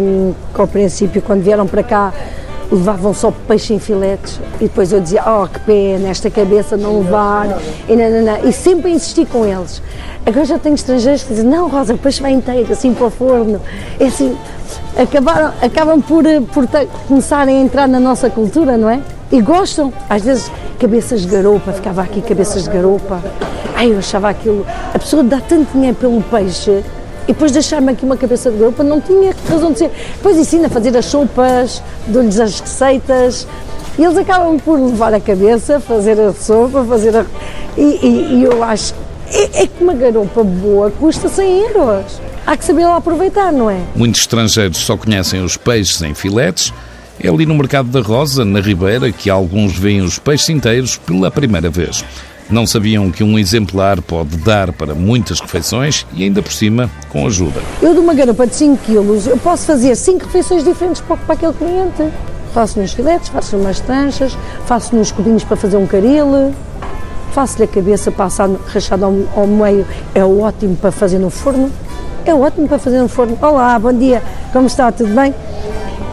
que 0.54 0.60
ao 0.60 0.68
princípio, 0.68 1.22
quando 1.22 1.42
vieram 1.42 1.68
para 1.68 1.84
cá, 1.84 2.14
levavam 2.72 3.14
só 3.14 3.32
peixe 3.48 3.74
em 3.74 3.80
filetes 3.80 4.40
e 4.56 4.66
depois 4.66 4.92
eu 4.92 5.02
dizia, 5.02 5.24
oh 5.26 5.48
que 5.48 5.60
pena, 5.62 6.10
esta 6.10 6.30
cabeça 6.30 6.78
não 6.78 7.00
levar 7.00 7.60
e, 7.88 7.96
não, 7.96 8.10
não, 8.10 8.22
não. 8.22 8.50
e 8.50 8.54
sempre 8.54 8.92
insisti 8.92 9.26
com 9.26 9.46
eles. 9.46 9.82
Agora 10.26 10.46
já 10.46 10.60
tenho 10.60 10.76
estrangeiros 10.76 11.24
que 11.24 11.34
dizem, 11.34 11.50
não 11.50 11.68
Rosa, 11.68 11.94
o 11.94 11.98
peixe 11.98 12.22
vai 12.22 12.32
inteiro, 12.32 12.72
assim 12.72 12.94
para 12.94 13.08
o 13.08 13.10
forno. 13.10 13.60
É 14.00 14.06
assim, 14.06 14.38
acabaram, 14.98 15.54
acabam 15.62 16.02
por, 16.02 16.24
por 16.54 16.68
ter, 16.68 16.88
começarem 17.08 17.58
a 17.58 17.62
entrar 17.62 17.88
na 17.88 18.00
nossa 18.00 18.30
cultura, 18.30 18.78
não 18.78 18.90
é? 18.90 19.02
E 19.32 19.42
gostam, 19.42 19.92
às 20.10 20.24
vezes 20.24 20.52
cabeças 20.80 21.22
de 21.22 21.28
garopa, 21.28 21.72
ficava 21.72 22.02
aqui 22.02 22.22
cabeças 22.22 22.64
de 22.64 22.70
garopa. 22.70 23.22
Ai, 23.76 23.92
eu 23.92 24.00
achava 24.00 24.30
aquilo, 24.30 24.66
a 24.94 25.00
pessoa 25.00 25.24
dá 25.24 25.40
tanto 25.40 25.72
dinheiro 25.74 25.96
pelo 25.96 26.22
peixe 26.24 26.84
e 27.30 27.32
depois 27.32 27.52
deixar-me 27.52 27.92
aqui 27.92 28.04
uma 28.04 28.18
cabeça 28.18 28.50
de 28.50 28.58
garopa, 28.58 28.84
não 28.84 29.00
tinha 29.00 29.36
razão 29.48 29.72
de 29.72 29.78
ser. 29.78 29.92
Depois 30.16 30.36
ensina 30.36 30.66
a 30.66 30.70
fazer 30.70 30.98
as 30.98 31.06
sopas, 31.06 31.80
dou-lhes 32.08 32.40
as 32.40 32.60
receitas, 32.60 33.48
e 34.00 34.04
eles 34.04 34.18
acabam 34.18 34.58
por 34.58 34.80
levar 34.80 35.14
a 35.14 35.20
cabeça, 35.20 35.80
fazer 35.80 36.20
a 36.20 36.34
sopa, 36.34 36.84
fazer 36.84 37.16
a. 37.16 37.24
E, 37.78 38.00
e, 38.02 38.34
e 38.34 38.44
eu 38.46 38.64
acho. 38.64 38.96
É, 39.32 39.62
é 39.62 39.68
que 39.68 39.84
uma 39.84 39.94
garopa 39.94 40.44
boa 40.44 40.90
custa 40.90 41.30
100 41.30 41.60
euros. 41.68 42.20
Há 42.48 42.58
que 42.58 42.66
saber 42.66 42.88
lá 42.88 42.96
aproveitar, 42.96 43.54
não 43.54 43.70
é? 43.70 43.80
Muitos 43.96 44.22
estrangeiros 44.22 44.80
só 44.80 44.98
conhecem 44.98 45.44
os 45.44 45.56
peixes 45.56 46.02
em 46.02 46.16
filetes. 46.16 46.74
É 47.24 47.30
ali 47.30 47.46
no 47.46 47.54
Mercado 47.54 47.90
da 47.90 48.02
Rosa, 48.02 48.44
na 48.44 48.60
Ribeira, 48.60 49.12
que 49.12 49.30
alguns 49.30 49.78
veem 49.78 50.02
os 50.02 50.18
peixes 50.18 50.50
inteiros 50.50 50.98
pela 50.98 51.30
primeira 51.30 51.70
vez. 51.70 52.04
Não 52.50 52.66
sabiam 52.66 53.12
que 53.12 53.24
um 53.24 53.38
exemplar 53.38 54.02
pode 54.02 54.36
dar 54.38 54.74
para 54.74 54.96
muitas 54.96 55.40
refeições 55.40 56.08
e 56.16 56.24
ainda 56.24 56.42
por 56.42 56.52
cima 56.52 56.90
com 57.10 57.28
ajuda. 57.28 57.62
Eu 57.80 57.94
de 57.94 58.00
uma 58.00 58.12
garupa 58.16 58.48
de 58.48 58.56
5 58.56 58.78
quilos, 58.84 59.28
eu 59.28 59.38
posso 59.38 59.68
fazer 59.68 59.96
5 59.96 60.26
refeições 60.26 60.64
diferentes 60.64 61.00
para, 61.00 61.16
aquele 61.28 61.54
cliente. 61.54 62.12
Faço 62.52 62.80
nos 62.80 62.92
filetes, 62.92 63.30
faço 63.30 63.56
umas 63.56 63.80
tranchas, 63.80 64.36
faço 64.66 64.96
nos 64.96 65.12
cubinhos 65.12 65.44
para 65.44 65.56
fazer 65.56 65.78
um 65.78 65.86
caril, 65.86 66.52
faço-lhe 67.34 67.66
a 67.66 67.68
cabeça 67.68 68.12
passada, 68.12 68.60
rachada 68.66 69.06
ao, 69.06 69.14
ao 69.36 69.46
meio, 69.46 69.86
é 70.16 70.26
ótimo 70.26 70.76
para 70.76 70.92
fazer 70.92 71.20
no 71.20 71.30
forno. 71.30 71.72
É 72.26 72.34
ótimo 72.34 72.68
para 72.68 72.80
fazer 72.80 73.00
no 73.00 73.08
forno. 73.08 73.38
Olá, 73.40 73.78
bom 73.78 73.94
dia, 73.94 74.24
como 74.52 74.66
está? 74.66 74.92
Tudo 74.92 75.14
bem? 75.14 75.36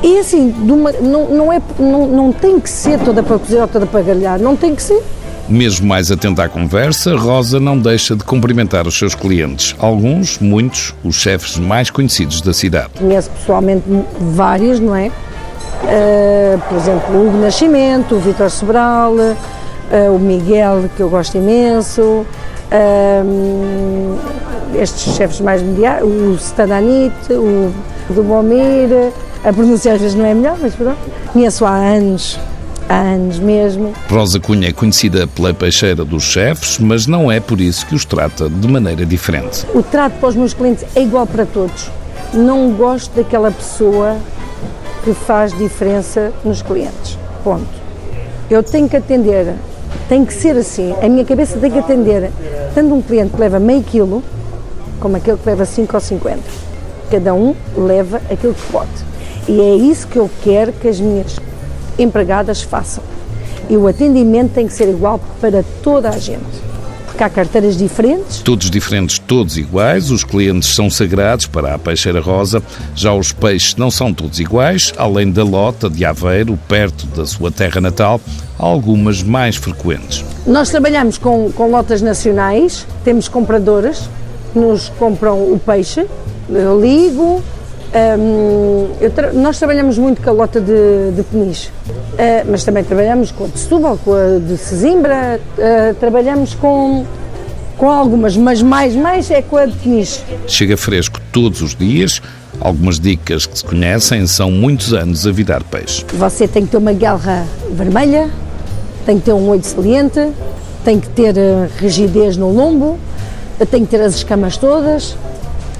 E 0.02 0.18
assim, 0.18 0.54
uma, 0.68 0.92
não, 0.92 1.30
não, 1.30 1.50
é, 1.50 1.62
não, 1.78 2.06
não 2.06 2.30
tem 2.30 2.60
que 2.60 2.68
ser 2.68 2.98
toda 2.98 3.22
para 3.22 3.38
cozer 3.38 3.62
ou 3.62 3.68
toda 3.68 3.86
para 3.86 4.02
galhar, 4.02 4.38
não 4.38 4.54
tem 4.54 4.74
que 4.74 4.82
ser. 4.82 5.02
Mesmo 5.48 5.86
mais 5.86 6.10
atenta 6.10 6.44
à 6.44 6.48
conversa, 6.48 7.16
Rosa 7.16 7.60
não 7.60 7.78
deixa 7.78 8.16
de 8.16 8.24
cumprimentar 8.24 8.86
os 8.86 8.98
seus 8.98 9.14
clientes. 9.14 9.76
Alguns, 9.78 10.40
muitos, 10.40 10.92
os 11.04 11.14
chefes 11.14 11.56
mais 11.56 11.88
conhecidos 11.88 12.40
da 12.40 12.52
cidade. 12.52 12.88
Conheço 12.98 13.30
pessoalmente 13.30 13.84
vários, 14.18 14.80
não 14.80 14.96
é? 14.96 15.06
Uh, 15.06 16.58
por 16.68 16.76
exemplo, 16.76 17.16
o 17.16 17.28
Hugo 17.28 17.38
Nascimento, 17.38 18.16
o 18.16 18.18
Vitor 18.18 18.50
Sobral, 18.50 19.14
uh, 19.14 20.14
o 20.14 20.18
Miguel, 20.18 20.90
que 20.96 21.00
eu 21.00 21.08
gosto 21.08 21.36
imenso, 21.36 22.02
uh, 22.02 22.26
estes 24.74 25.14
chefes 25.14 25.40
mais 25.40 25.62
mundiais, 25.62 26.02
o 26.02 26.34
Stadanit, 26.34 27.14
o 27.30 27.72
do 28.10 28.22
Bomir, 28.22 29.12
a 29.44 29.52
pronúncia 29.52 29.92
às 29.92 30.00
vezes 30.00 30.16
não 30.16 30.26
é 30.26 30.34
melhor, 30.34 30.56
mas 30.60 30.74
pronto. 30.74 30.98
Conheço 31.32 31.64
há 31.64 31.76
anos 31.76 32.36
há 32.88 33.00
anos 33.00 33.38
mesmo. 33.38 33.92
Rosa 34.08 34.38
Cunha 34.40 34.68
é 34.68 34.72
conhecida 34.72 35.26
pela 35.26 35.52
peixeira 35.52 36.04
dos 36.04 36.24
chefes, 36.24 36.78
mas 36.78 37.06
não 37.06 37.30
é 37.30 37.40
por 37.40 37.60
isso 37.60 37.86
que 37.86 37.94
os 37.94 38.04
trata 38.04 38.48
de 38.48 38.68
maneira 38.68 39.04
diferente. 39.04 39.66
O 39.74 39.82
trato 39.82 40.18
para 40.18 40.28
os 40.28 40.36
meus 40.36 40.54
clientes 40.54 40.84
é 40.94 41.02
igual 41.02 41.26
para 41.26 41.44
todos. 41.44 41.90
Não 42.32 42.70
gosto 42.72 43.14
daquela 43.14 43.50
pessoa 43.50 44.16
que 45.04 45.14
faz 45.14 45.56
diferença 45.56 46.32
nos 46.44 46.62
clientes. 46.62 47.18
Ponto. 47.44 47.66
Eu 48.50 48.62
tenho 48.62 48.88
que 48.88 48.96
atender 48.96 49.54
Tem 50.08 50.24
que 50.24 50.32
ser 50.32 50.56
assim. 50.56 50.94
A 51.02 51.08
minha 51.08 51.24
cabeça 51.24 51.58
tem 51.58 51.70
que 51.70 51.78
atender 51.78 52.30
tanto 52.74 52.94
um 52.94 53.02
cliente 53.02 53.32
que 53.34 53.40
leva 53.40 53.58
meio 53.58 53.82
quilo, 53.82 54.22
como 55.00 55.16
aquele 55.16 55.36
que 55.36 55.48
leva 55.48 55.64
5 55.64 55.94
ou 55.94 56.00
50. 56.00 56.40
Cada 57.10 57.34
um 57.34 57.54
leva 57.76 58.20
aquilo 58.30 58.54
que 58.54 58.72
pode. 58.72 58.90
E 59.48 59.60
é 59.60 59.74
isso 59.74 60.06
que 60.06 60.16
eu 60.16 60.30
quero 60.42 60.72
que 60.72 60.86
as 60.86 61.00
minhas 61.00 61.38
empregadas 61.98 62.62
façam. 62.62 63.02
E 63.68 63.76
o 63.76 63.86
atendimento 63.86 64.52
tem 64.52 64.66
que 64.66 64.72
ser 64.72 64.88
igual 64.88 65.20
para 65.40 65.64
toda 65.82 66.08
a 66.08 66.18
gente 66.18 66.66
porque 67.16 67.24
há 67.24 67.30
carteiras 67.30 67.78
diferentes. 67.78 68.42
Todos 68.42 68.70
diferentes, 68.70 69.18
todos 69.18 69.56
iguais. 69.56 70.10
Os 70.10 70.22
clientes 70.22 70.74
são 70.74 70.90
sagrados 70.90 71.46
para 71.46 71.74
a 71.74 71.78
Peixeira 71.78 72.20
Rosa. 72.20 72.62
Já 72.94 73.14
os 73.14 73.32
peixes 73.32 73.74
não 73.74 73.90
são 73.90 74.12
todos 74.12 74.38
iguais. 74.38 74.92
Além 74.98 75.32
da 75.32 75.42
lota 75.42 75.88
de 75.88 76.04
Aveiro, 76.04 76.58
perto 76.68 77.06
da 77.06 77.24
sua 77.24 77.50
terra 77.50 77.80
natal, 77.80 78.20
há 78.58 78.62
algumas 78.62 79.22
mais 79.22 79.56
frequentes. 79.56 80.22
Nós 80.46 80.68
trabalhamos 80.68 81.16
com, 81.16 81.50
com 81.52 81.70
lotas 81.70 82.02
nacionais, 82.02 82.86
temos 83.02 83.28
compradoras 83.28 84.10
que 84.52 84.58
nos 84.58 84.90
compram 84.90 85.38
o 85.38 85.58
peixe. 85.58 86.06
Eu 86.50 86.78
ligo, 86.78 87.42
um, 88.18 88.88
tra 89.14 89.32
nós 89.32 89.58
trabalhamos 89.58 89.96
muito 89.96 90.20
com 90.20 90.28
a 90.28 90.32
lota 90.34 90.60
de, 90.60 91.12
de 91.16 91.22
Peniche, 91.22 91.70
mas 92.48 92.64
também 92.64 92.82
trabalhamos 92.82 93.30
com 93.30 93.44
a 93.44 93.48
de 93.48 93.58
Setúbal, 93.58 93.98
com 93.98 94.12
a 94.14 94.38
de 94.38 94.56
Sesimbra, 94.56 95.40
uh, 95.58 95.94
trabalhamos 95.94 96.54
com, 96.54 97.04
com 97.76 97.90
algumas, 97.90 98.36
mas 98.36 98.62
mais, 98.62 98.94
mais 98.94 99.30
é 99.30 99.42
com 99.42 99.56
a 99.56 99.66
de 99.66 99.76
Peniche. 99.76 100.20
Chega 100.46 100.76
fresco 100.76 101.20
todos 101.32 101.60
os 101.60 101.74
dias, 101.74 102.20
Algumas 102.60 102.98
dicas 102.98 103.46
que 103.46 103.58
se 103.58 103.64
conhecem 103.64 104.26
são 104.26 104.50
muitos 104.50 104.92
anos 104.94 105.26
a 105.26 105.32
virar 105.32 105.62
peixe. 105.62 106.04
Você 106.14 106.48
tem 106.48 106.64
que 106.64 106.70
ter 106.70 106.78
uma 106.78 106.92
guerra 106.92 107.46
vermelha, 107.70 108.30
tem 109.04 109.18
que 109.18 109.26
ter 109.26 109.32
um 109.32 109.48
olho 109.48 109.62
saliente, 109.62 110.32
tem 110.84 110.98
que 110.98 111.08
ter 111.08 111.34
uh, 111.36 111.68
rigidez 111.78 112.36
no 112.36 112.50
lombo, 112.50 112.98
tem 113.70 113.84
que 113.84 113.90
ter 113.90 114.00
as 114.00 114.16
escamas 114.16 114.56
todas, 114.56 115.16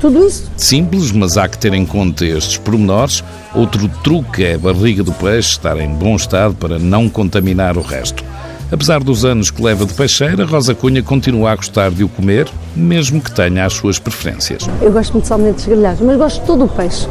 tudo 0.01 0.27
isso. 0.27 0.51
Simples, 0.57 1.13
mas 1.13 1.37
há 1.37 1.49
que 1.49 1.59
ter 1.59 1.73
em 1.73 1.87
conta 1.87 2.25
estes 2.25 2.57
pormenores. 2.57 3.23
Outro 3.55 3.89
truque 4.03 4.45
é 4.45 4.55
a 4.55 4.59
barriga 4.59 5.03
do 5.03 5.13
peixe 5.13 5.51
estar 5.51 5.79
em 5.79 5.89
bom 5.89 6.17
estado 6.17 6.55
para 6.55 6.79
não 6.79 7.09
contaminar 7.09 7.77
o 7.77 7.83
resto. 7.83 8.25
Apesar 8.71 9.03
dos 9.03 9.25
anos 9.25 9.51
que 9.51 9.63
leva 9.63 9.87
de 9.87 9.95
peixeira, 9.95 10.45
Rosa 10.45 10.75
Cunha 10.75 11.01
continua 11.03 11.53
a 11.53 11.57
gostar 11.57 11.91
de 11.91 12.03
o 12.03 12.09
comer, 12.09 12.49
mesmo 12.75 13.21
que 13.21 13.31
tenha 13.31 13.65
as 13.65 13.75
suas 13.75 13.99
preferências. 13.99 14.69
Eu 14.83 14.91
gosto 14.91 15.13
muito 15.13 15.23
de 15.25 15.29
salmonetes 15.29 15.67
grelhados, 15.67 16.01
mas 16.01 16.17
gosto 16.17 16.41
de 16.41 16.47
todo 16.47 16.65
o 16.65 16.69
peixe. 16.69 17.07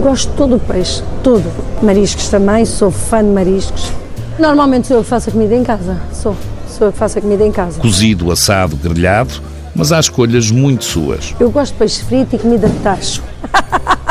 Gosto 0.00 0.30
de 0.30 0.36
todo 0.36 0.54
o 0.54 0.60
peixe, 0.60 1.02
todo. 1.24 1.44
Mariscos 1.82 2.28
também, 2.28 2.64
sou 2.64 2.92
fã 2.92 3.24
de 3.24 3.30
mariscos. 3.30 3.90
Normalmente 4.38 4.86
sou 4.86 4.98
eu 4.98 5.02
que 5.02 5.08
faço 5.08 5.30
a 5.30 5.32
comida 5.32 5.56
em 5.56 5.64
casa, 5.64 6.00
sou. 6.12 6.36
Sou 6.68 6.86
eu 6.86 6.92
que 6.92 6.98
faço 6.98 7.18
a 7.18 7.22
comida 7.22 7.44
em 7.44 7.50
casa. 7.50 7.80
Cozido, 7.80 8.30
assado, 8.30 8.76
grelhado, 8.76 9.42
mas 9.78 9.92
há 9.92 10.00
escolhas 10.00 10.50
muito 10.50 10.84
suas. 10.84 11.34
Eu 11.38 11.50
gosto 11.50 11.72
de 11.72 11.78
peixe 11.78 12.02
frito 12.02 12.34
e 12.34 12.38
comida 12.38 12.68
de 12.68 12.78
tacho. 12.80 13.22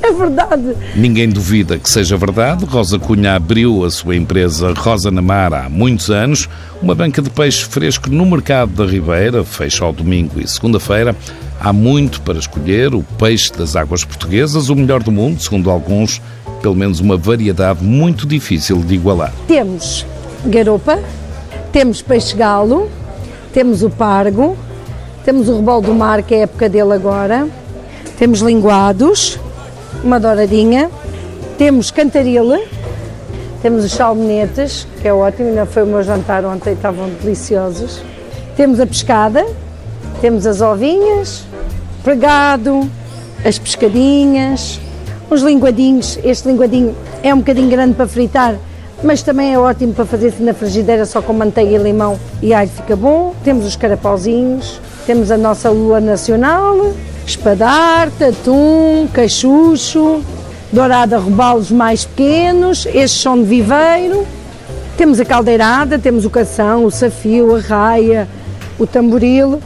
É 0.00 0.12
verdade. 0.12 0.74
Ninguém 0.96 1.28
duvida 1.28 1.76
que 1.76 1.88
seja 1.88 2.16
verdade. 2.16 2.64
Rosa 2.64 2.98
Cunha 2.98 3.34
abriu 3.34 3.84
a 3.84 3.90
sua 3.90 4.16
empresa 4.16 4.72
Rosa 4.72 5.10
na 5.10 5.20
Mar 5.20 5.52
há 5.52 5.68
muitos 5.68 6.08
anos, 6.08 6.48
uma 6.80 6.94
banca 6.94 7.20
de 7.20 7.28
peixe 7.28 7.64
fresco 7.64 8.08
no 8.08 8.24
mercado 8.24 8.72
da 8.72 8.90
Ribeira, 8.90 9.44
fecha 9.44 9.84
ao 9.84 9.92
domingo 9.92 10.40
e 10.40 10.48
segunda-feira. 10.48 11.14
Há 11.60 11.74
muito 11.74 12.22
para 12.22 12.38
escolher, 12.38 12.94
o 12.94 13.02
peixe 13.18 13.52
das 13.52 13.76
águas 13.76 14.02
portuguesas, 14.02 14.70
o 14.70 14.76
melhor 14.76 15.02
do 15.02 15.12
mundo, 15.12 15.42
segundo 15.42 15.68
alguns, 15.68 16.22
pelo 16.62 16.74
menos 16.74 17.00
uma 17.00 17.18
variedade 17.18 17.84
muito 17.84 18.26
difícil 18.26 18.78
de 18.78 18.94
igualar. 18.94 19.32
Temos 19.46 20.06
garopa, 20.46 20.98
temos 21.70 22.00
peixe-galo, 22.00 22.88
temos 23.52 23.82
o 23.82 23.90
pargo, 23.90 24.56
temos 25.24 25.48
o 25.48 25.56
rebol 25.56 25.80
do 25.80 25.94
mar, 25.94 26.22
que 26.22 26.34
é 26.34 26.38
a 26.38 26.42
época 26.42 26.68
dele 26.68 26.92
agora, 26.92 27.48
temos 28.18 28.40
linguados, 28.40 29.38
uma 30.02 30.18
douradinha, 30.18 30.90
temos 31.56 31.90
cantarile, 31.90 32.66
temos 33.60 33.84
os 33.84 33.92
salmonetes, 33.92 34.86
que 35.00 35.08
é 35.08 35.12
ótimo, 35.12 35.48
ainda 35.48 35.66
foi 35.66 35.82
o 35.82 35.86
meu 35.86 36.02
jantar 36.02 36.44
ontem, 36.44 36.72
estavam 36.72 37.08
deliciosos. 37.10 38.00
Temos 38.56 38.78
a 38.80 38.86
pescada, 38.86 39.44
temos 40.20 40.46
as 40.46 40.60
ovinhas, 40.60 41.44
pregado, 42.02 42.88
as 43.44 43.58
pescadinhas, 43.58 44.80
os 45.30 45.42
linguadinhos. 45.42 46.18
Este 46.24 46.48
linguadinho 46.48 46.94
é 47.22 47.34
um 47.34 47.38
bocadinho 47.38 47.68
grande 47.68 47.94
para 47.94 48.06
fritar, 48.06 48.56
mas 49.02 49.22
também 49.22 49.54
é 49.54 49.58
ótimo 49.58 49.92
para 49.92 50.04
fazer 50.04 50.34
na 50.40 50.52
frigideira 50.52 51.06
só 51.06 51.22
com 51.22 51.32
manteiga 51.32 51.74
e 51.74 51.78
limão 51.78 52.18
e 52.42 52.52
alho 52.52 52.68
fica 52.68 52.96
bom. 52.96 53.34
Temos 53.44 53.66
os 53.66 53.76
carapauzinhos, 53.76 54.80
temos 55.06 55.30
a 55.30 55.36
nossa 55.36 55.70
lua 55.70 56.00
nacional, 56.00 56.92
espadarte, 57.26 58.24
atum, 58.24 59.06
cachucho, 59.12 60.20
dourada 60.72 61.18
robalos 61.18 61.70
mais 61.70 62.04
pequenos, 62.04 62.86
estes 62.86 63.20
são 63.20 63.40
de 63.40 63.44
viveiro. 63.44 64.26
Temos 64.96 65.20
a 65.20 65.24
caldeirada, 65.24 65.96
temos 65.96 66.24
o 66.24 66.30
cação, 66.30 66.84
o 66.84 66.90
safio, 66.90 67.54
a 67.54 67.60
raia, 67.60 68.28
o 68.78 68.86
tamboril. 68.86 69.60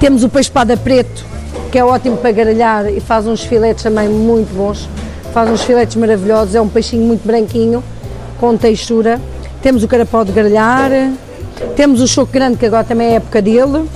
Temos 0.00 0.24
o 0.24 0.30
peixe-espada 0.30 0.78
preto, 0.78 1.26
que 1.70 1.78
é 1.78 1.84
ótimo 1.84 2.16
para 2.16 2.32
garalhar 2.32 2.90
e 2.90 2.98
faz 2.98 3.26
uns 3.26 3.42
filetes 3.42 3.82
também 3.82 4.08
muito 4.08 4.54
bons. 4.56 4.88
Faz 5.34 5.50
uns 5.50 5.62
filetes 5.62 5.94
maravilhosos, 5.96 6.54
é 6.54 6.60
um 6.60 6.68
peixinho 6.68 7.04
muito 7.04 7.26
branquinho 7.26 7.84
com 8.38 8.56
textura. 8.56 9.20
Temos 9.62 9.82
o 9.82 9.88
carapau 9.88 10.24
de 10.24 10.32
grelhar, 10.32 10.90
temos 11.76 12.00
o 12.00 12.06
choco 12.06 12.32
grande, 12.32 12.56
que 12.56 12.66
agora 12.66 12.84
também 12.84 13.08
é 13.08 13.14
época 13.14 13.42
dele. 13.42 13.88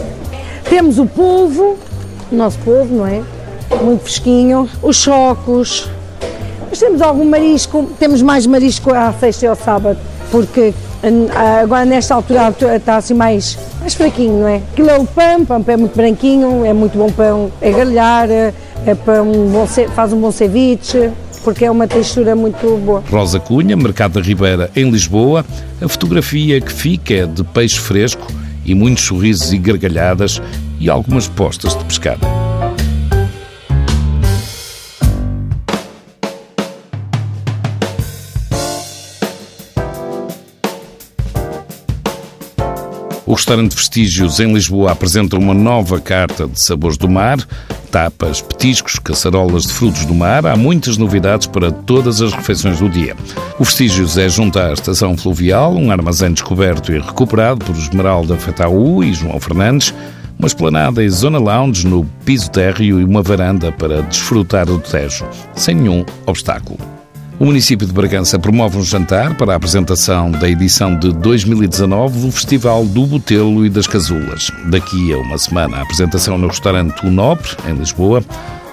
Temos 0.68 0.98
o 0.98 1.06
polvo, 1.06 1.76
o 2.30 2.34
nosso 2.34 2.58
polvo, 2.58 2.94
não 2.94 3.06
é? 3.06 3.22
Muito 3.82 4.02
fresquinho. 4.02 4.68
Os 4.82 4.96
chocos. 4.96 5.88
Mas 6.68 6.78
temos 6.78 7.02
algum 7.02 7.24
marisco, 7.24 7.90
temos 7.98 8.22
mais 8.22 8.46
marisco 8.46 8.92
à 8.92 9.12
sexta 9.12 9.44
e 9.44 9.48
ao 9.48 9.54
sábado, 9.54 9.98
porque 10.30 10.72
agora 11.62 11.84
nesta 11.84 12.14
altura 12.14 12.54
está 12.74 12.96
assim 12.96 13.12
mais, 13.12 13.58
mais 13.78 13.92
fraquinho, 13.92 14.40
não 14.40 14.48
é? 14.48 14.62
Aquilo 14.72 14.88
é 14.88 14.96
o 14.96 15.04
pão, 15.04 15.44
pão 15.44 15.64
é 15.66 15.76
muito 15.76 15.94
branquinho, 15.94 16.64
é 16.64 16.72
muito 16.72 16.96
bom 16.96 17.10
pão, 17.10 17.52
é 17.60 17.70
grelhar, 17.70 18.30
é 18.30 18.52
pão, 19.04 19.26
faz 19.94 20.14
um 20.14 20.20
bom 20.20 20.32
ceviche 20.32 21.10
porque 21.42 21.64
é 21.64 21.70
uma 21.70 21.86
textura 21.86 22.34
muito 22.34 22.76
boa. 22.78 23.02
Rosa 23.10 23.40
Cunha, 23.40 23.76
Mercado 23.76 24.20
da 24.20 24.20
Ribeira, 24.20 24.70
em 24.74 24.90
Lisboa. 24.90 25.44
A 25.80 25.88
fotografia 25.88 26.60
que 26.60 26.72
fica 26.72 27.14
é 27.14 27.26
de 27.26 27.42
peixe 27.44 27.78
fresco 27.78 28.26
e 28.64 28.74
muitos 28.74 29.04
sorrisos 29.04 29.52
e 29.52 29.58
gargalhadas 29.58 30.40
e 30.78 30.88
algumas 30.88 31.28
postas 31.28 31.76
de 31.76 31.84
pescada. 31.84 32.26
O 43.32 43.34
restaurante 43.34 43.74
Vestígios 43.74 44.40
em 44.40 44.52
Lisboa 44.52 44.92
apresenta 44.92 45.38
uma 45.38 45.54
nova 45.54 45.98
carta 45.98 46.46
de 46.46 46.62
sabores 46.62 46.98
do 46.98 47.08
mar, 47.08 47.38
tapas, 47.92 48.40
petiscos, 48.40 48.98
caçarolas 48.98 49.64
de 49.64 49.72
frutos 49.74 50.06
do 50.06 50.14
mar. 50.14 50.46
Há 50.46 50.56
muitas 50.56 50.96
novidades 50.96 51.46
para 51.46 51.70
todas 51.70 52.22
as 52.22 52.32
refeições 52.32 52.80
do 52.80 52.88
dia. 52.88 53.14
O 53.58 53.64
Vestígios 53.64 54.16
é 54.16 54.28
junto 54.28 54.58
à 54.58 54.72
estação 54.72 55.16
fluvial, 55.16 55.74
um 55.74 55.92
armazém 55.92 56.32
descoberto 56.32 56.90
e 56.90 56.98
recuperado 56.98 57.64
por 57.64 57.76
Esmeralda 57.76 58.36
Fetaú 58.36 59.04
e 59.04 59.12
João 59.12 59.38
Fernandes, 59.38 59.94
uma 60.38 60.48
esplanada 60.48 61.04
e 61.04 61.10
zona 61.10 61.38
lounge 61.38 61.86
no 61.86 62.04
piso 62.24 62.50
térreo 62.50 62.98
e 62.98 63.04
uma 63.04 63.22
varanda 63.22 63.70
para 63.70 64.02
desfrutar 64.02 64.66
do 64.66 64.78
Tejo, 64.78 65.26
sem 65.54 65.74
nenhum 65.74 66.04
obstáculo. 66.26 67.01
O 67.38 67.46
município 67.46 67.86
de 67.86 67.92
Bragança 67.92 68.38
promove 68.38 68.78
um 68.78 68.82
jantar 68.82 69.34
para 69.36 69.52
a 69.52 69.56
apresentação 69.56 70.30
da 70.30 70.48
edição 70.48 70.96
de 70.96 71.12
2019 71.12 72.20
do 72.20 72.30
Festival 72.30 72.84
do 72.84 73.06
Botelo 73.06 73.66
e 73.66 73.70
das 73.70 73.86
Casulas. 73.86 74.50
Daqui 74.66 75.12
a 75.12 75.18
uma 75.18 75.38
semana, 75.38 75.78
a 75.78 75.82
apresentação 75.82 76.38
no 76.38 76.46
restaurante 76.46 77.04
O 77.04 77.10
Nobre, 77.10 77.50
em 77.68 77.74
Lisboa. 77.74 78.22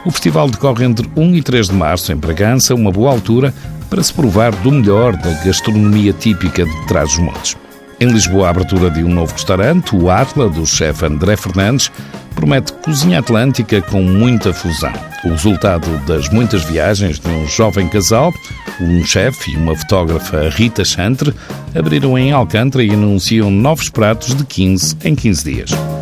O 0.06 0.12
festival 0.12 0.50
decorre 0.50 0.86
entre 0.86 1.10
1 1.16 1.36
e 1.36 1.42
3 1.42 1.70
de 1.70 1.74
março, 1.74 2.12
em 2.12 2.16
Bragança, 2.16 2.76
uma 2.76 2.92
boa 2.92 3.12
altura 3.12 3.54
para 3.90 4.04
se 4.04 4.14
provar 4.14 4.52
do 4.52 4.72
melhor 4.72 5.16
da 5.16 5.32
gastronomia 5.44 6.14
típica 6.14 6.64
de 6.64 6.88
Trás-os-Montes. 6.88 7.58
Em 8.02 8.08
Lisboa, 8.08 8.48
a 8.48 8.50
abertura 8.52 8.90
de 8.90 9.04
um 9.04 9.10
novo 9.10 9.34
restaurante, 9.34 9.94
o 9.94 10.10
Atla, 10.10 10.50
do 10.50 10.66
chefe 10.66 11.06
André 11.06 11.36
Fernandes, 11.36 11.92
promete 12.34 12.72
cozinha 12.72 13.20
atlântica 13.20 13.82
com 13.82 14.02
muita 14.02 14.54
fusão. 14.54 14.94
O 15.26 15.30
resultado 15.32 15.86
das 16.08 16.30
muitas 16.30 16.64
viagens 16.64 17.20
de 17.20 17.28
um 17.28 17.46
jovem 17.46 17.90
casal, 17.90 18.34
um 18.80 19.04
chefe 19.04 19.52
e 19.52 19.58
uma 19.58 19.76
fotógrafa, 19.76 20.48
Rita 20.48 20.86
Chantre, 20.86 21.36
abriram 21.76 22.18
em 22.18 22.32
Alcântara 22.32 22.86
e 22.86 22.92
anunciam 22.92 23.52
novos 23.52 23.90
pratos 23.90 24.34
de 24.34 24.46
15 24.46 24.96
em 25.04 25.14
15 25.14 25.44
dias. 25.44 25.99